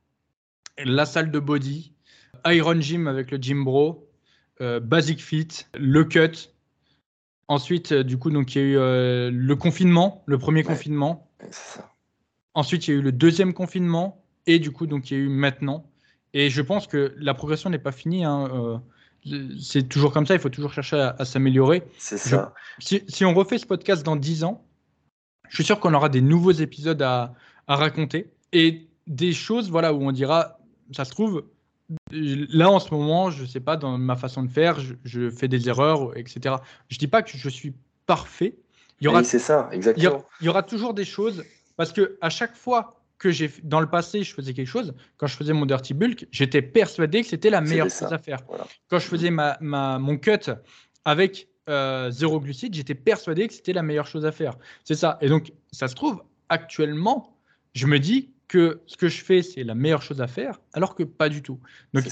[0.83, 1.93] la salle de body,
[2.47, 4.09] Iron Gym avec le Gym Bro,
[4.61, 6.49] euh, Basic Fit, le cut.
[7.47, 11.29] Ensuite, euh, du coup, donc il y a eu le confinement, le premier confinement.
[12.55, 15.23] Ensuite, il y a eu le deuxième confinement et du coup, donc il y a
[15.23, 15.85] eu maintenant.
[16.33, 18.23] Et je pense que la progression n'est pas finie.
[18.25, 18.49] Hein.
[18.53, 18.77] Euh,
[19.59, 21.83] c'est toujours comme ça, il faut toujours chercher à, s'améliorer.
[21.97, 22.53] C'est ça.
[22.79, 24.65] si, si, on refait ce podcast dans 10 ans,
[25.49, 27.33] je suis sûr qu'on aura des nouveaux épisodes à,
[27.67, 30.59] à, raconter et des choses voilà, où on dira,
[30.91, 31.45] ça se trouve,
[32.11, 35.47] là en ce moment, je ne sais pas, dans ma façon de faire, je, fais
[35.47, 36.55] des erreurs, etc.
[36.89, 37.73] Je ne dis pas que je suis
[38.05, 38.55] parfait.
[38.99, 40.25] Il y aura, c'est ça, exactement.
[40.41, 41.43] Il y, aura, toujours des choses,
[41.75, 45.27] parce que à chaque fois que j'ai dans le passé, je faisais quelque chose, quand
[45.27, 48.39] je faisais mon dirty bulk, j'étais persuadé que c'était la meilleure chose à faire.
[48.89, 50.51] Quand je faisais ma, ma, mon cut
[51.05, 54.57] avec euh, zéro glucide, j'étais persuadé que c'était la meilleure chose à faire.
[54.83, 55.17] C'est ça.
[55.21, 57.37] Et donc, ça se trouve, actuellement,
[57.73, 60.93] je me dis que ce que je fais, c'est la meilleure chose à faire, alors
[60.93, 61.61] que pas du tout.
[61.93, 62.03] Donc,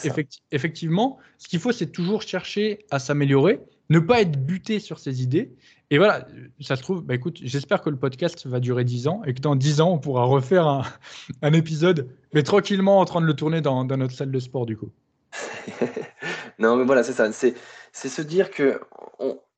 [0.52, 3.60] effectivement, ce qu'il faut, c'est toujours chercher à s'améliorer,
[3.90, 5.52] ne pas être buté sur ses idées.
[5.94, 6.26] Et voilà,
[6.62, 9.42] ça se trouve, bah écoute, j'espère que le podcast va durer 10 ans et que
[9.42, 10.66] dans 10 ans, on pourra refaire
[11.42, 14.78] un, épisode, mais tranquillement en train de le tourner dans, notre salle de sport, du
[14.78, 14.90] coup.
[16.60, 17.30] non, mais voilà, c'est ça.
[17.34, 17.56] C'est,
[17.92, 18.80] se dire que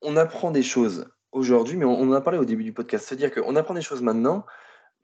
[0.02, 3.06] on, apprend des choses aujourd'hui, mais on, en a parlé au début du podcast.
[3.06, 4.44] Se dire qu'on apprend des choses maintenant,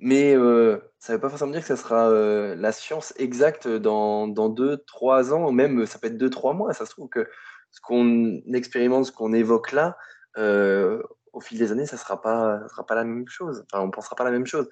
[0.01, 3.69] mais euh, ça ne veut pas forcément dire que ça sera euh, la science exacte
[3.69, 6.75] dans, dans deux, trois ans, ou même ça peut être deux, trois mois.
[6.75, 7.29] Ça se trouve que
[7.71, 9.97] ce qu'on expérimente, ce qu'on évoque là,
[10.39, 11.03] euh,
[11.33, 13.65] au fil des années, ça ne sera, pas, sera pas la même chose.
[13.73, 14.69] On ne pensera pas la même chose.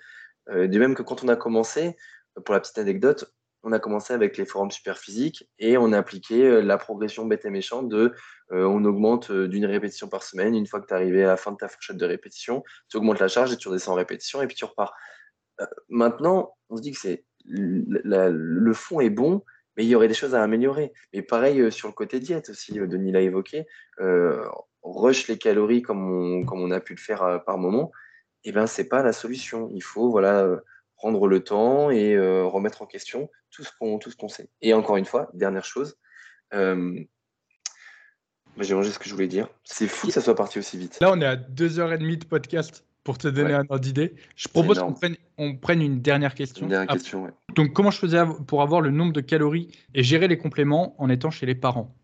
[0.49, 1.97] de même que quand on a commencé,
[2.45, 3.33] pour la petite anecdote,
[3.63, 7.45] on a commencé avec les forums super physiques et on a appliqué la progression bête
[7.45, 8.15] et méchant de
[8.51, 10.55] on augmente d'une répétition par semaine.
[10.55, 12.97] Une fois que tu es arrivé à la fin de ta fourchette de répétition, tu
[12.97, 14.95] augmentes la charge et tu redescends en répétition et puis tu repars.
[15.61, 19.43] Euh, maintenant, on se dit que c'est le fond est bon,
[19.77, 20.93] mais il y aurait des choses à améliorer.
[21.13, 23.67] Mais pareil euh, sur le côté diète aussi, euh, Denis l'a évoqué,
[24.83, 27.91] rush les calories comme on, comme on a pu le faire par moment,
[28.45, 29.68] et eh ben c'est pas la solution.
[29.74, 30.47] Il faut voilà
[30.97, 34.49] prendre le temps et remettre en question tout ce qu'on tout ce qu'on sait.
[34.62, 35.97] Et encore une fois, dernière chose,
[36.53, 37.07] j'ai
[38.74, 39.49] mangé ce que je voulais dire.
[39.64, 40.99] C'est fou que ça soit parti aussi vite.
[41.01, 43.79] Là, on est à deux heures et demie de podcast pour te donner un ordre
[43.79, 44.14] d'idée.
[44.37, 46.64] Je propose qu'on prenne, on prenne une dernière question.
[46.64, 47.31] Une dernière question, ouais.
[47.55, 51.09] Donc, comment je faisais pour avoir le nombre de calories et gérer les compléments en
[51.09, 51.95] étant chez les parents?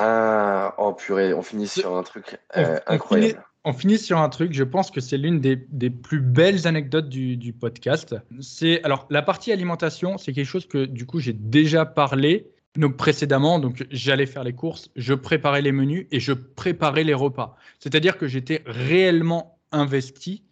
[0.00, 3.44] Ah, oh purée, on finit sur un truc euh, incroyable.
[3.64, 7.08] On finit, sur un truc, je pense que c'est l'une des, des, plus belles anecdotes
[7.08, 8.14] du, du podcast.
[8.40, 12.96] C'est alors la partie alimentation, c'est quelque chose que du coup j'ai déjà parlé, donc
[12.96, 17.56] précédemment, donc j'allais faire les courses, je préparais les menus et je préparais les repas.
[17.80, 20.44] C'est-à-dire que j'étais réellement investi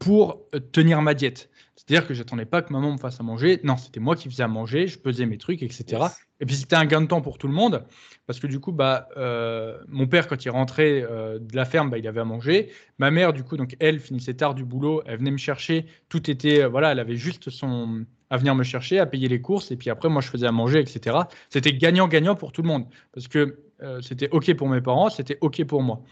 [0.00, 1.48] pour euh, tenir ma diète.
[1.76, 3.60] C'est-à-dire que j'attendais pas que maman me fasse à manger.
[3.64, 6.02] Non, c'était moi qui faisais à manger, je pesais mes trucs, etc.
[6.42, 7.84] Et puis c'était un gain de temps pour tout le monde,
[8.26, 11.88] parce que du coup, bah, euh, mon père, quand il rentrait euh, de la ferme,
[11.88, 12.70] bah, il avait à manger.
[12.98, 15.86] Ma mère, du coup, donc elle finissait tard du boulot, elle venait me chercher.
[16.08, 19.70] Tout était, voilà, elle avait juste son à venir me chercher, à payer les courses,
[19.70, 21.16] et puis après, moi, je faisais à manger, etc.
[21.48, 23.60] C'était gagnant-gagnant pour tout le monde, parce que
[24.00, 26.02] c'était OK pour mes parents, c'était OK pour moi.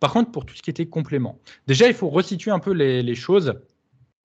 [0.00, 3.14] Par contre, pour tout ce qui était complément, déjà, il faut resituer un peu les,
[3.14, 3.54] choses.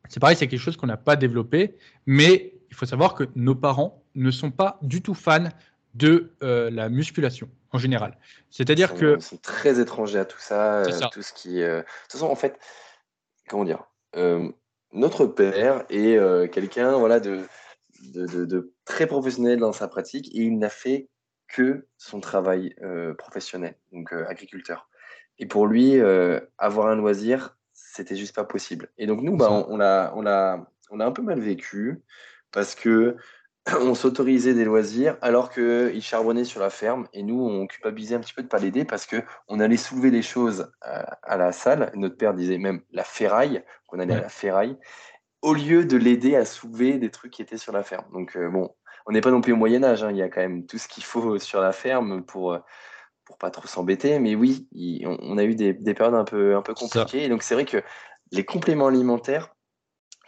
[0.07, 3.53] C'est pareil, c'est quelque chose qu'on n'a pas développé, mais il faut savoir que nos
[3.53, 5.49] parents ne sont pas du tout fans
[5.93, 8.17] de euh, la musculation en général.
[8.49, 9.15] C'est-à-dire que.
[9.17, 11.61] Ils sont très étrangers à tout ça, euh, tout ce qui.
[11.61, 12.59] Euh, de toute façon, en fait,
[13.49, 13.83] comment dire
[14.93, 17.45] Notre père est quelqu'un voilà, de,
[18.13, 21.09] de, très professionnel dans sa pratique et il n'a fait
[21.47, 22.75] que son travail
[23.17, 24.87] professionnel, donc agriculteur.
[25.41, 28.89] Et pour lui, euh, avoir un loisir, c'était juste pas possible.
[28.99, 31.99] Et donc nous, bah, on, l'a, on, on a un peu mal vécu
[32.51, 33.17] parce que
[33.81, 38.19] on s'autorisait des loisirs alors qu'il charbonnait sur la ferme et nous, on culpabilisait un
[38.19, 41.91] petit peu de pas l'aider parce que on allait soulever des choses à, la salle.
[41.95, 44.77] Notre père disait même la ferraille, qu'on allait à la ferraille,
[45.41, 48.05] au lieu de l'aider à soulever des trucs qui étaient sur la ferme.
[48.13, 48.73] Donc euh, bon,
[49.05, 50.11] on n'est pas non plus au Moyen Âge, hein.
[50.11, 52.57] il y a quand même tout ce qu'il faut sur la ferme pour
[53.31, 54.19] pour pas trop s'embêter.
[54.19, 54.67] Mais oui,
[55.05, 57.23] on, a eu des, périodes un peu, un peu compliquées.
[57.23, 57.81] Et donc, c'est vrai que
[58.31, 59.55] les compléments alimentaires,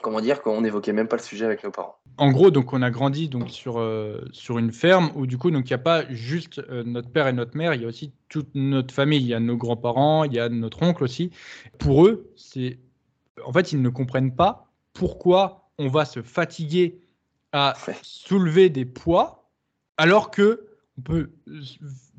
[0.04, 1.96] comment dire, qu'on n'évoquait même pas le sujet avec nos parents.
[2.18, 5.50] En gros, donc on a grandi donc sur, euh, sur une ferme où du coup,
[5.50, 7.88] donc il n'y a pas juste euh, notre père et notre mère, il y a
[7.88, 11.32] aussi toute notre famille, il y a nos grands-parents, il y a notre oncle aussi.
[11.80, 12.78] Pour eux, c'est
[13.44, 17.00] en fait, ils ne comprennent pas pourquoi on va se fatiguer
[17.52, 17.74] à
[18.04, 19.50] soulever des poids
[19.98, 20.68] alors que
[21.00, 21.32] on peut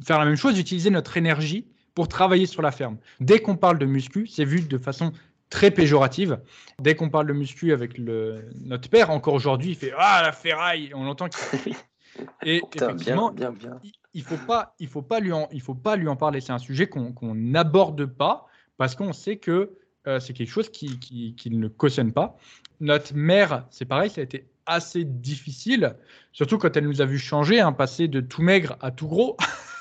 [0.03, 2.97] faire la même chose, utiliser notre énergie pour travailler sur la ferme.
[3.21, 5.13] Dès qu'on parle de muscu, c'est vu de façon
[5.55, 6.41] très péjorative.
[6.81, 10.33] Dès qu'on parle de muscu avec le, notre père, encore aujourd'hui, il fait Ah, la
[10.33, 11.29] ferraille On l'entend
[12.45, 13.81] Et effectivement, bien, bien,
[14.15, 16.41] il ne faut, pas, il faut, pas lui en, il faut pas lui en parler.
[16.41, 18.47] C'est un sujet qu'on n'aborde pas
[18.77, 19.77] parce qu'on sait que
[20.07, 22.37] euh, c'est quelque chose qu'il qui, qui ne cautionne pas.
[22.81, 25.97] Notre mère, c'est pareil, ça a été assez difficile,
[26.33, 29.37] surtout quand elle nous a vu changer, hein, passer de tout maigre à tout gros.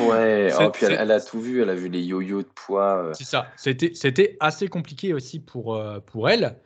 [0.00, 3.04] Ouais, oh, puis elle, a tout vu, elle a vu les yo-yo de poids.
[3.04, 3.12] Euh.
[3.14, 6.56] C'est ça, c'était assez compliqué aussi pour, euh, pour elle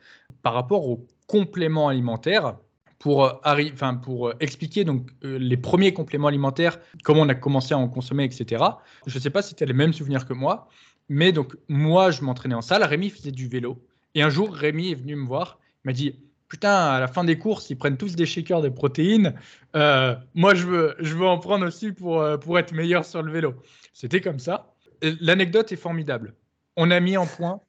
[0.43, 2.57] par rapport aux compléments alimentaires.
[2.99, 3.31] Pour, euh,
[3.73, 8.25] enfin, pour expliquer donc, les premiers compléments alimentaires, comment on a commencé à en consommer,
[8.25, 8.63] etc.
[9.07, 10.67] Je ne sais pas si tu as les mêmes souvenirs que moi,
[11.09, 13.83] mais donc moi, je m'entraînais en salle, Rémi faisait du vélo.
[14.13, 16.15] Et un jour, Rémi est venu me voir, il m'a dit
[16.51, 19.35] putain, à la fin des courses, ils prennent tous des shakers de protéines.
[19.73, 23.23] Euh, moi, je veux, je veux en prendre aussi pour, euh, pour être meilleur sur
[23.23, 23.55] le vélo.
[23.93, 24.73] C'était comme ça.
[25.01, 26.35] L'anecdote est formidable.
[26.75, 27.61] On a mis en point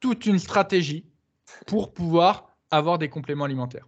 [0.00, 1.04] toute une stratégie
[1.66, 3.86] pour pouvoir avoir des compléments alimentaires.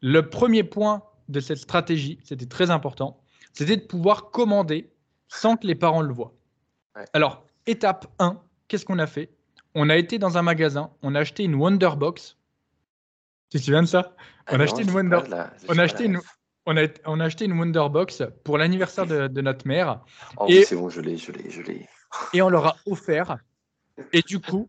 [0.00, 3.20] Le premier point de cette stratégie, c'était très important,
[3.52, 4.90] c'était de pouvoir commander
[5.28, 6.32] sans que les parents le voient.
[7.12, 9.28] Alors, étape 1, qu'est-ce qu'on a fait?
[9.74, 12.38] On a été dans un magasin, on a acheté une Wonderbox
[13.54, 14.16] tu te souviens de ça
[14.50, 15.20] on, a acheté une Wonder...
[15.68, 16.20] on, a acheté une...
[16.66, 16.88] on, a...
[17.06, 19.28] on a acheté une Wonderbox pour l'anniversaire de...
[19.28, 20.00] de, notre mère.
[20.38, 20.64] Oh, et...
[20.64, 21.88] c'est bon, je l'ai, je l'ai, je l'ai.
[22.32, 23.38] et on leur a offert.
[24.12, 24.68] Et du coup,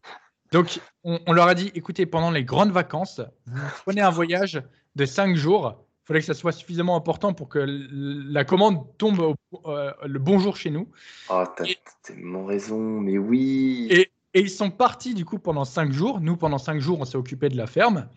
[0.51, 4.61] donc, on, on, leur a dit écoutez, pendant les grandes vacances, vous prenez un voyage
[4.95, 5.83] de 5 jours.
[6.03, 10.37] Il fallait que ça soit suffisamment important pour que la commande tombe euh, le bon
[10.37, 10.91] jour chez nous.
[11.31, 11.65] Oh, t'as
[12.03, 13.87] tellement raison, mais oui.
[13.89, 16.21] Et, et, ils sont partis du coup pendant 5 jours.
[16.21, 18.07] Nous, pendant 5 jours, on s'est occupé de la ferme.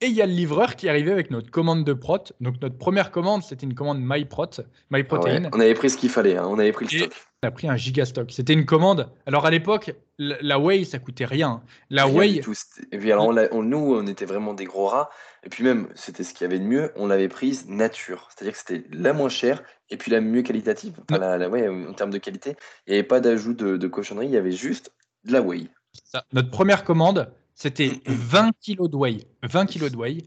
[0.00, 2.18] Et il y a le livreur qui est arrivé avec notre commande de prot.
[2.40, 5.44] Donc notre première commande, c'était une commande MyProt, MyProtein.
[5.46, 6.46] Ah on avait pris ce qu'il fallait, hein.
[6.46, 7.12] on avait pris le stock.
[7.42, 8.30] On a pris un gigastock.
[8.30, 9.10] C'était une commande.
[9.24, 11.62] Alors à l'époque, la, whey, ça coûtait rien.
[11.88, 12.42] La whey.
[12.92, 15.08] Et puis alors, nous, on était vraiment des gros rats.
[15.44, 16.92] Et puis même, c'était ce qu'il y avait de mieux.
[16.96, 18.28] On l'avait prise nature.
[18.30, 20.94] C'est-à-dire que c'était la moins chère et puis la mieux qualitative.
[21.08, 22.56] Enfin, la, la whey, en termes de qualité.
[22.86, 24.26] Il n'y avait pas d'ajout de, de cochonnerie.
[24.26, 24.92] Il y avait juste
[25.24, 25.68] de la whey.
[26.32, 29.26] Notre première commande, c'était 20 kg de whey.
[29.42, 30.22] 20 kg de whey.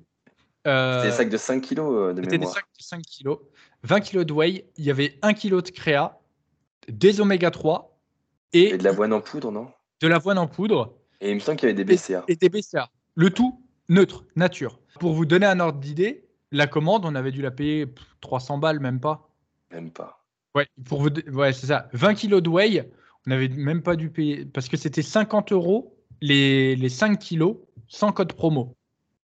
[0.67, 3.37] Euh, c'était des sacs de 5 kg euh, de C'était des sacs de 5 kg.
[3.83, 4.65] 20 kg de whey.
[4.75, 6.19] Il y avait 1 kg de créa,
[6.89, 7.97] des oméga 3
[8.51, 9.71] et, et de l'avoine en poudre, non?
[10.01, 10.95] De l'avoine en poudre.
[11.21, 12.25] Et il me semble qu'il y avait des BCA.
[12.27, 12.89] Et, des BCA.
[13.15, 14.79] Le tout neutre, nature.
[14.99, 17.85] Pour vous donner un ordre d'idée, la commande, on avait dû la payer
[18.21, 19.29] 300 balles, même pas.
[19.71, 20.25] Même pas.
[20.55, 21.89] Ouais, pour vous, ouais, c'est ça.
[21.93, 22.89] 20 kg de whey,
[23.27, 27.57] on n'avait même pas dû payer parce que c'était 50 euros les, les 5 kilos
[27.87, 28.75] sans code promo.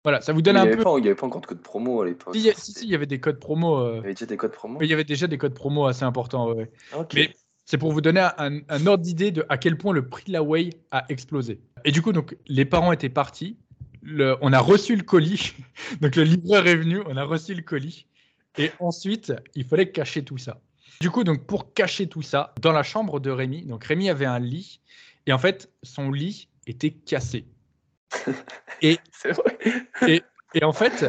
[0.04, 0.82] Voilà, ça vous donne un peu.
[0.98, 2.36] il n'y avait pas encore de code promo à l'époque.
[2.36, 3.78] Si, si, il y avait des codes promo.
[3.78, 5.86] Euh, il y avait déjà des codes promo Il y avait déjà des codes promo
[5.86, 6.52] assez importants.
[6.52, 6.70] Ouais.
[7.14, 10.24] Mais c'est pour vous donner un, un ordre d'idée de à quel point le prix
[10.26, 11.60] de la Whey a explosé.
[11.86, 13.56] Et du coup, donc, les parents étaient partis.
[14.02, 15.54] Le, on a reçu le colis.
[16.02, 17.00] donc, le livreur est venu.
[17.06, 18.06] On a reçu le colis.
[18.58, 20.60] Et ensuite, il fallait cacher tout ça.
[21.00, 24.26] Du coup, donc, pour cacher tout ça, dans la chambre de Rémi, donc Rémi avait
[24.26, 24.80] un lit.
[25.26, 27.46] Et en fait, son lit, était cassé.
[28.82, 28.98] Et,
[30.06, 30.22] et,
[30.54, 31.06] et, en fait,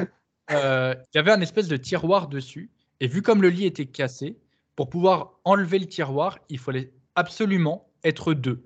[0.51, 2.71] euh, il y avait un espèce de tiroir dessus.
[2.99, 4.37] Et vu comme le lit était cassé,
[4.75, 8.63] pour pouvoir enlever le tiroir, il fallait absolument être deux.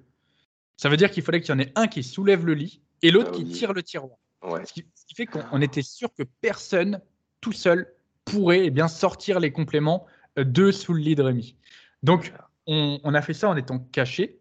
[0.78, 3.12] Ça veut dire qu'il fallait qu'il y en ait un qui soulève le lit et
[3.12, 4.18] l'autre ah qui tire le tiroir.
[4.66, 4.86] Ce, qui,
[5.16, 7.02] fait qu'on était sûr que personne,
[7.42, 7.94] tout seul,
[8.26, 10.06] pourrait eh bien, sortir les compléments
[10.38, 11.56] euh, de sous le lit de Rémi.
[12.04, 12.34] Donc,
[12.68, 14.39] on, on, a fait ça en étant caché.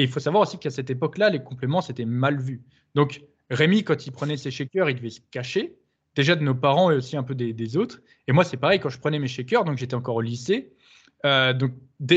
[0.00, 2.62] Et il faut savoir aussi qu'à cette époque-là, les compléments, c'était mal vu.
[2.94, 5.76] Donc, Rémi, quand il prenait ses shakers, il devait se cacher,
[6.14, 8.00] déjà de nos parents et aussi un peu des, autres.
[8.26, 10.72] Et moi, c'est pareil, quand je prenais mes shakers, donc j'étais encore au lycée.
[11.26, 11.72] Euh, donc,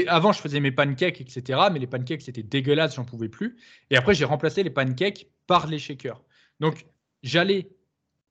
[0.08, 1.60] avant, je faisais mes pancakes, etc.
[1.74, 3.58] Mais les pancakes, c'était dégueulasse, j'en pouvais plus.
[3.90, 6.22] Et après, j'ai remplacé les pancakes par les shakers.
[6.62, 6.86] Donc,
[7.22, 7.70] j'allais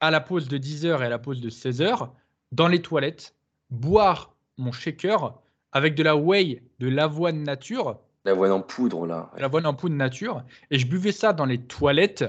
[0.00, 2.08] à la pause de 10h et à la pause de 16h
[2.52, 3.34] dans les toilettes
[3.68, 5.34] boire mon shaker
[5.72, 9.30] avec de la whey, de l'avoine nature, L'avoine en poudre, là.
[9.36, 10.44] L'avoine en poudre nature.
[10.70, 12.24] Et je buvais ça dans les toilettes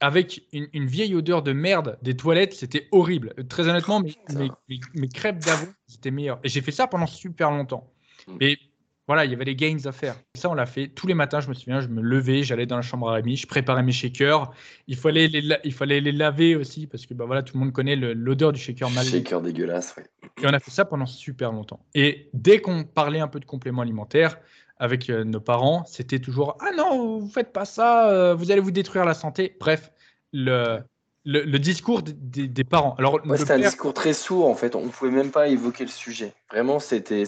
[0.00, 2.54] avec une, vieille odeur de merde des toilettes.
[2.54, 3.34] C'était horrible.
[3.48, 4.50] Très honnêtement, mes,
[4.94, 6.40] mes, crêpes d'avoine, c'était meilleur.
[6.42, 7.90] Et j'ai fait ça pendant super longtemps.
[8.26, 8.36] Hmm.
[8.40, 8.58] Mais
[9.06, 10.16] voilà, il y avait des gains à faire.
[10.34, 11.40] ça, on l'a fait tous les matins.
[11.40, 13.92] Je me souviens, je me levais, j'allais dans la chambre à Rémi, je préparais mes
[13.92, 14.50] shakers.
[14.86, 17.72] Il fallait les, il fallait les laver aussi parce que bah, voilà, tout le monde
[17.72, 19.04] connaît l'odeur du shaker mal.
[19.04, 20.04] Shaker dégueulasse, oui.
[20.42, 21.80] Et on a fait ça pendant super longtemps.
[21.94, 24.38] Et dès qu'on parlait un peu de compléments alimentaires,
[24.78, 28.60] avec euh, nos parents, c'était toujours Ah non, vous faites pas ça, euh, vous allez
[28.60, 29.56] vous détruire la santé.
[29.60, 29.92] Bref,
[30.32, 30.80] le,
[31.24, 32.94] le, discours des, parents.
[32.98, 35.90] Alors, c'était un discours très sourd en fait, on ne pouvait même pas évoquer le
[35.90, 36.32] sujet.
[36.50, 37.24] Vraiment, c'était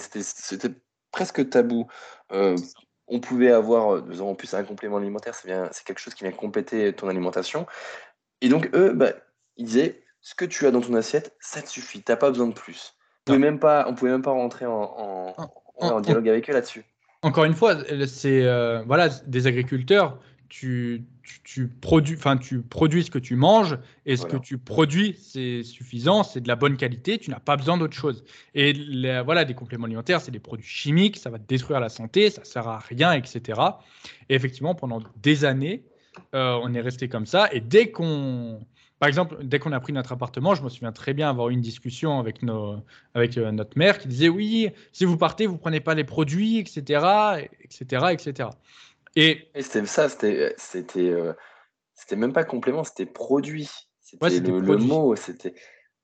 [1.16, 1.86] presque tabou.
[2.32, 2.56] Euh,
[3.08, 7.08] on pouvait avoir, en plus, un complément alimentaire, c'est quelque chose qui vient compléter ton
[7.08, 7.66] alimentation.
[8.42, 9.12] Et donc, eux, bah,
[9.56, 12.30] ils disaient ce que tu as dans ton assiette, ça te suffit, tu n'as pas
[12.30, 12.94] besoin de plus.
[13.28, 16.84] On ne pouvait même pas rentrer en dialogue avec eux là-dessus
[17.26, 20.18] encore une fois, c'est euh, voilà, des agriculteurs
[20.48, 21.04] tu,
[21.44, 25.62] tu, produis, enfin, tu produis ce que tu manges et ce que tu produis, c'est
[25.62, 28.24] suffisant, c'est de la bonne qualité, tu n'as pas besoin d'autre chose.
[28.54, 28.72] Et
[29.24, 32.68] voilà, des compléments alimentaires, c'est des produits chimiques, ça va détruire la santé, ça sert
[32.68, 33.60] à rien, etc.
[34.28, 35.82] Et effectivement, pendant des années,
[36.34, 37.48] euh, on est resté comme ça.
[37.52, 38.60] Et dès qu'on,
[38.98, 41.52] par exemple, dès qu'on a pris notre appartement, je me souviens très bien avoir eu
[41.52, 42.82] une discussion avec, nos,
[43.14, 46.58] avec euh, notre mère qui disait oui, si vous partez, vous prenez pas les produits,
[46.58, 48.48] etc., etc., etc.
[49.16, 51.32] Et, c'était ça, c'était, c'était, euh,
[51.94, 53.70] c'était même pas complément, c'était produit.
[54.00, 55.54] C'était le, mot, c'était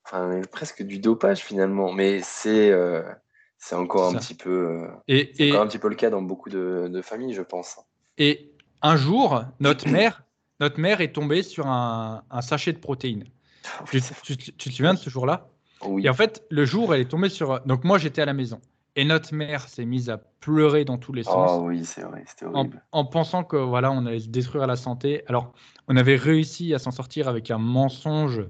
[0.04, 1.92] enfin, presque du dopage finalement.
[1.92, 3.02] Mais c'est, euh,
[3.58, 7.00] c'est encore un petit peu, et, encore un petit peu le cas dans beaucoup de,
[7.04, 7.78] familles, je pense.
[8.18, 8.50] Et
[8.80, 10.24] un jour, notre mère,
[10.58, 13.24] notre mère est tombée sur un, sachet de protéines.
[13.78, 14.00] Ah tu,
[14.36, 15.48] te souviens de ce jour-là?
[15.84, 16.04] Oui.
[16.04, 17.60] Et en fait, le jour, elle est tombée sur.
[17.60, 18.60] Donc moi, j'étais à la maison.
[18.94, 21.50] Et notre mère s'est mise à pleurer dans tous les sens.
[21.54, 22.82] Oh oui, c'est vrai, c'était horrible.
[22.92, 25.22] En, pensant que voilà, on allait se détruire la santé.
[25.28, 25.54] Alors,
[25.88, 28.42] on avait réussi à s'en sortir avec un mensonge.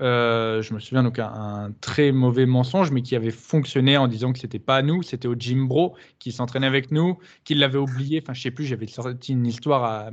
[0.00, 4.32] Euh, je me souviens donc un, très mauvais mensonge, mais qui avait fonctionné en disant
[4.32, 7.78] que c'était pas à nous, c'était au Jim Bro qui s'entraînait avec nous, qu'il l'avait
[7.78, 8.20] oublié.
[8.22, 10.10] Enfin, je sais plus, j'avais sorti une histoire à...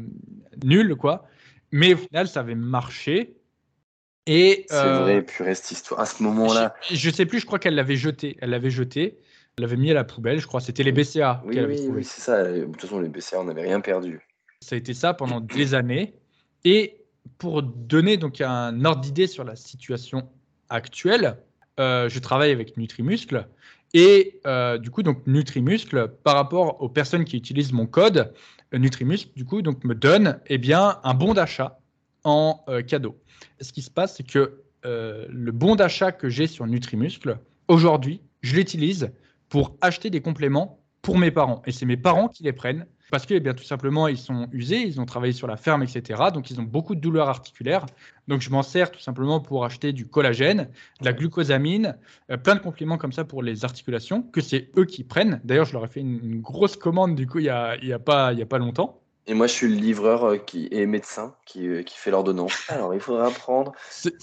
[0.62, 1.26] nulle, quoi.
[1.72, 3.38] Mais au final, ça avait marché.
[4.26, 6.02] Et c'est euh, vrai, puis reste histoire.
[6.02, 8.36] À ce moment-là, je, je sais plus, je crois qu'elle l'avait jeté.
[8.42, 9.18] Elle l'avait jeté
[9.62, 10.62] l'avait mis à la poubelle, je crois.
[10.62, 11.42] C'était les BCA.
[11.46, 12.44] Oui, oui, c'est ça.
[12.44, 14.22] De toute façon, les BCA, on n'avait rien perdu.
[14.62, 16.14] Ça a été ça pendant des années.
[16.66, 17.00] Et
[17.38, 20.30] pour donner donc un ordre d'idée sur la situation
[20.70, 21.38] actuelle,
[21.80, 23.48] euh, je travaille avec Nutrimuscle.
[23.94, 28.34] Et euh, du coup, donc Nutrimuscle, par rapport aux personnes qui utilisent mon code,
[28.74, 31.80] euh, Nutrimuscle, du coup, donc me donne eh bien, un bon d'achat
[32.26, 33.18] en cadeau.
[33.62, 37.40] Ce qui se passe, c'est que le bon d'achat que j'ai sur Nutrimuscle,
[37.70, 39.12] aujourd'hui, je l'utilise
[39.50, 41.62] pour acheter des compléments pour mes parents.
[41.66, 44.48] Et c'est mes parents qui les prennent parce que eh bien, tout simplement, ils sont
[44.52, 46.22] usés, ils ont travaillé sur la ferme, etc.
[46.34, 47.86] Donc, ils ont beaucoup de douleurs articulaires.
[48.28, 50.70] Donc, je m'en sers tout simplement pour acheter du collagène,
[51.02, 51.98] de la glucosamine,
[52.30, 55.42] euh, plein de compléments comme ça pour les articulations, que c'est eux qui prennent.
[55.44, 58.00] D'ailleurs, je leur ai fait une, grosse commande, du coup, il n'y a, y a,
[58.00, 59.02] pas, y a pas longtemps.
[59.26, 62.66] Et moi, je suis le livreur euh, qui est médecin, qui, euh, qui fait l'ordonnance.
[62.70, 63.74] Alors, il faudra prendre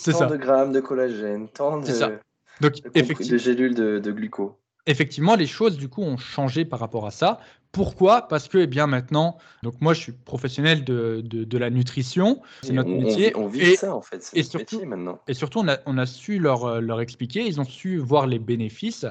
[0.05, 2.19] tant de grammes de collagène, tant de,
[2.61, 7.07] Donc, de, gélules de, de gluco effectivement, les choses du coup ont changé par rapport
[7.07, 7.41] à ça.
[7.73, 8.27] Pourquoi?
[8.29, 12.73] Parce que eh bien maintenant, donc moi je suis professionnel de, de, la nutrition, c'est
[12.73, 13.37] notre métier.
[13.37, 15.21] On, vit ça en fait, et surtout, maintenant.
[15.29, 18.27] Et surtout, on a, on a su leur, euh, leur expliquer, ils ont su voir
[18.27, 19.05] les bénéfices.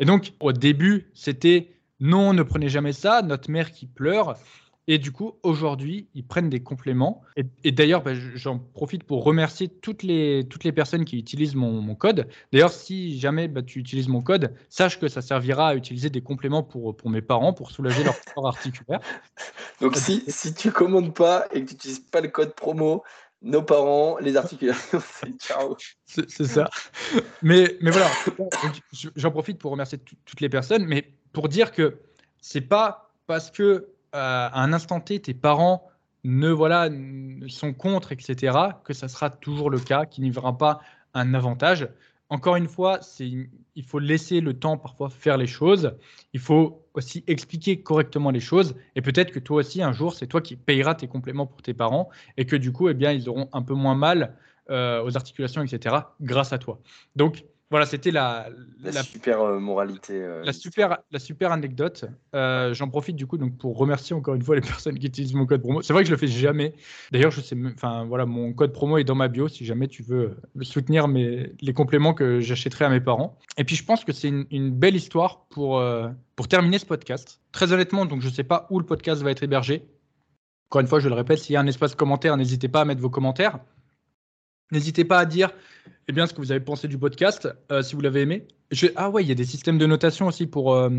[0.00, 1.70] Et donc au début, c'était
[2.00, 4.36] non, ne prenez jamais ça, notre mère qui pleure.
[4.90, 7.22] Et du coup, aujourd'hui, ils prennent des compléments.
[7.62, 11.94] Et, d'ailleurs, bah, j'en profite pour remercier toutes les, toutes les personnes qui utilisent mon,
[11.94, 12.26] code.
[12.52, 16.22] D'ailleurs, si jamais bah, tu utilises mon code, sache que ça servira à utiliser des
[16.22, 19.00] compléments pour, pour mes parents, pour soulager leur corps articulaire.
[19.82, 23.04] Donc, si, si tu commandes pas et que tu n'utilises pas le code promo,
[23.42, 25.02] nos parents, les articulations,
[25.38, 25.76] ciao.
[26.06, 26.70] C'est ça.
[27.42, 28.08] Mais, mais voilà,
[29.16, 31.98] j'en profite pour remercier toutes les personnes, mais pour dire que
[32.40, 35.88] c'est pas parce que à un instant T, tes parents
[36.24, 36.88] ne voilà
[37.48, 40.80] sont contre, etc., que ça sera toujours le cas, qu'il n'y verra pas
[41.14, 41.88] un avantage.
[42.30, 45.96] Encore une fois, il faut laisser le temps parfois faire les choses.
[46.34, 48.74] Il faut aussi expliquer correctement les choses.
[48.96, 51.72] Et peut-être que toi aussi, un jour, c'est toi qui payeras tes compléments pour tes
[51.72, 54.36] parents et que du coup, eh bien, ils auront un peu moins mal
[54.68, 56.78] euh, aux articulations, etc., grâce à toi.
[57.16, 58.48] Donc, voilà, c'était la,
[58.82, 60.14] la, super euh, moralité.
[60.14, 62.06] Euh, la, super, la super anecdote.
[62.34, 65.34] Euh, j'en profite du coup donc pour remercier encore une fois les personnes qui utilisent
[65.34, 65.82] mon code promo.
[65.82, 66.74] C'est vrai que je le fais jamais.
[67.12, 70.02] D'ailleurs, je sais, enfin voilà, mon code promo est dans ma bio si jamais tu
[70.02, 73.38] veux soutenir mes, les compléments que j'achèterai à mes parents.
[73.58, 75.82] Et puis je pense que c'est une, belle histoire pour,
[76.36, 77.40] pour terminer ce podcast.
[77.52, 79.86] Très honnêtement, donc je sais pas où le podcast va être hébergé.
[80.70, 82.84] Encore une fois, je le répète, s'il y a un espace commentaire, n'hésitez pas à
[82.84, 83.58] mettre vos commentaires.
[84.70, 85.50] N'hésitez pas à dire
[86.08, 88.46] eh bien, ce que vous avez pensé du podcast, euh, si vous l'avez aimé.
[88.96, 90.90] Ah ouais, il y a des systèmes de notation aussi pour, euh,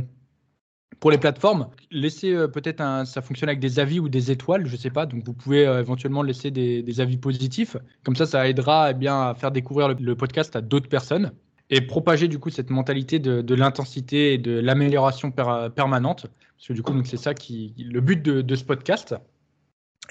[0.99, 1.69] pour les plateformes.
[1.89, 3.05] Laissez euh, peut-être un...
[3.05, 5.07] ça fonctionne avec des avis ou des étoiles, je ne sais pas.
[5.07, 7.75] Donc vous pouvez éventuellement laisser des, avis positifs.
[8.03, 11.31] Comme ça, ça aidera eh bien, à faire découvrir le, podcast à d'autres personnes
[11.71, 16.27] et propager du coup cette mentalité de, l'intensité et de l'amélioration permanente.
[16.57, 19.15] Parce que du coup, c'est ça qui le but de, ce podcast.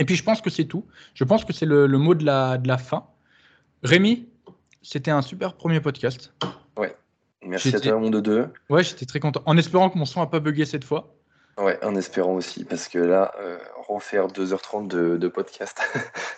[0.00, 0.86] Et puis je pense que c'est tout.
[1.14, 3.06] Je pense que c'est le, mot de la, de la fin.
[3.82, 4.28] Rémi,
[4.82, 6.32] c'était un super premier podcast.
[6.76, 6.96] Ouais.
[7.42, 8.48] Merci à toi, Monde 2.
[8.70, 9.40] Ouais, j'étais très content.
[9.46, 11.14] En espérant que mon son n'a pas bugué cette fois.
[11.58, 15.80] Ouais, en espérant aussi, parce que là, euh, refaire 2h30 de, podcast,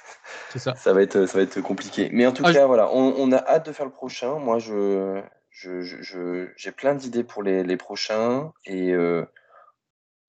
[0.57, 0.75] ça.
[0.75, 0.93] ça.
[0.93, 2.11] va être, ça va être compliqué.
[2.13, 4.39] Mais en tout ah, cas, voilà, on, a hâte de faire le prochain.
[4.39, 9.25] Moi, je, j'ai je, plein d'idées pour les, prochains et euh,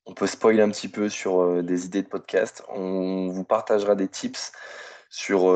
[0.05, 2.63] on peut spoiler un petit peu sur des idées de podcast.
[2.69, 4.51] On vous partagera des tips
[5.11, 5.53] sur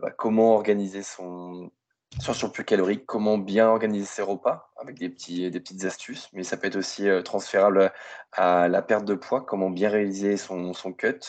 [0.00, 1.70] bah, comment organiser son,
[2.18, 6.42] sur surplus calorique, comment bien organiser ses repas avec des, petits, des petites astuces, mais
[6.42, 7.92] ça peut être aussi transférable
[8.32, 11.20] à la perte de poids, comment bien réaliser son, son cut.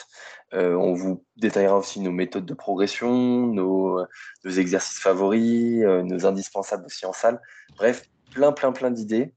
[0.53, 3.11] on vous détaillera aussi nos méthodes de progression,
[3.45, 4.01] nos,
[4.45, 7.41] nos exercices favoris, nos indispensables aussi en salle.
[7.76, 9.34] Bref, plein, plein, plein d'idées.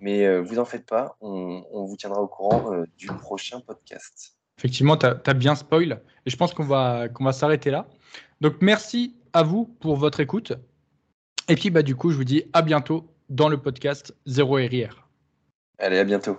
[0.00, 4.37] Mais euh, vous en faites pas, on, vous tiendra au courant euh, du prochain podcast.
[4.58, 7.86] Effectivement, tu as, bien spoil et je pense qu'on va, qu'on va s'arrêter là.
[8.40, 10.52] Donc merci à vous pour votre écoute.
[11.48, 15.08] Et puis bah, du coup, je vous dis à bientôt dans le podcast Zéro RIR.
[15.78, 16.38] Allez, à bientôt.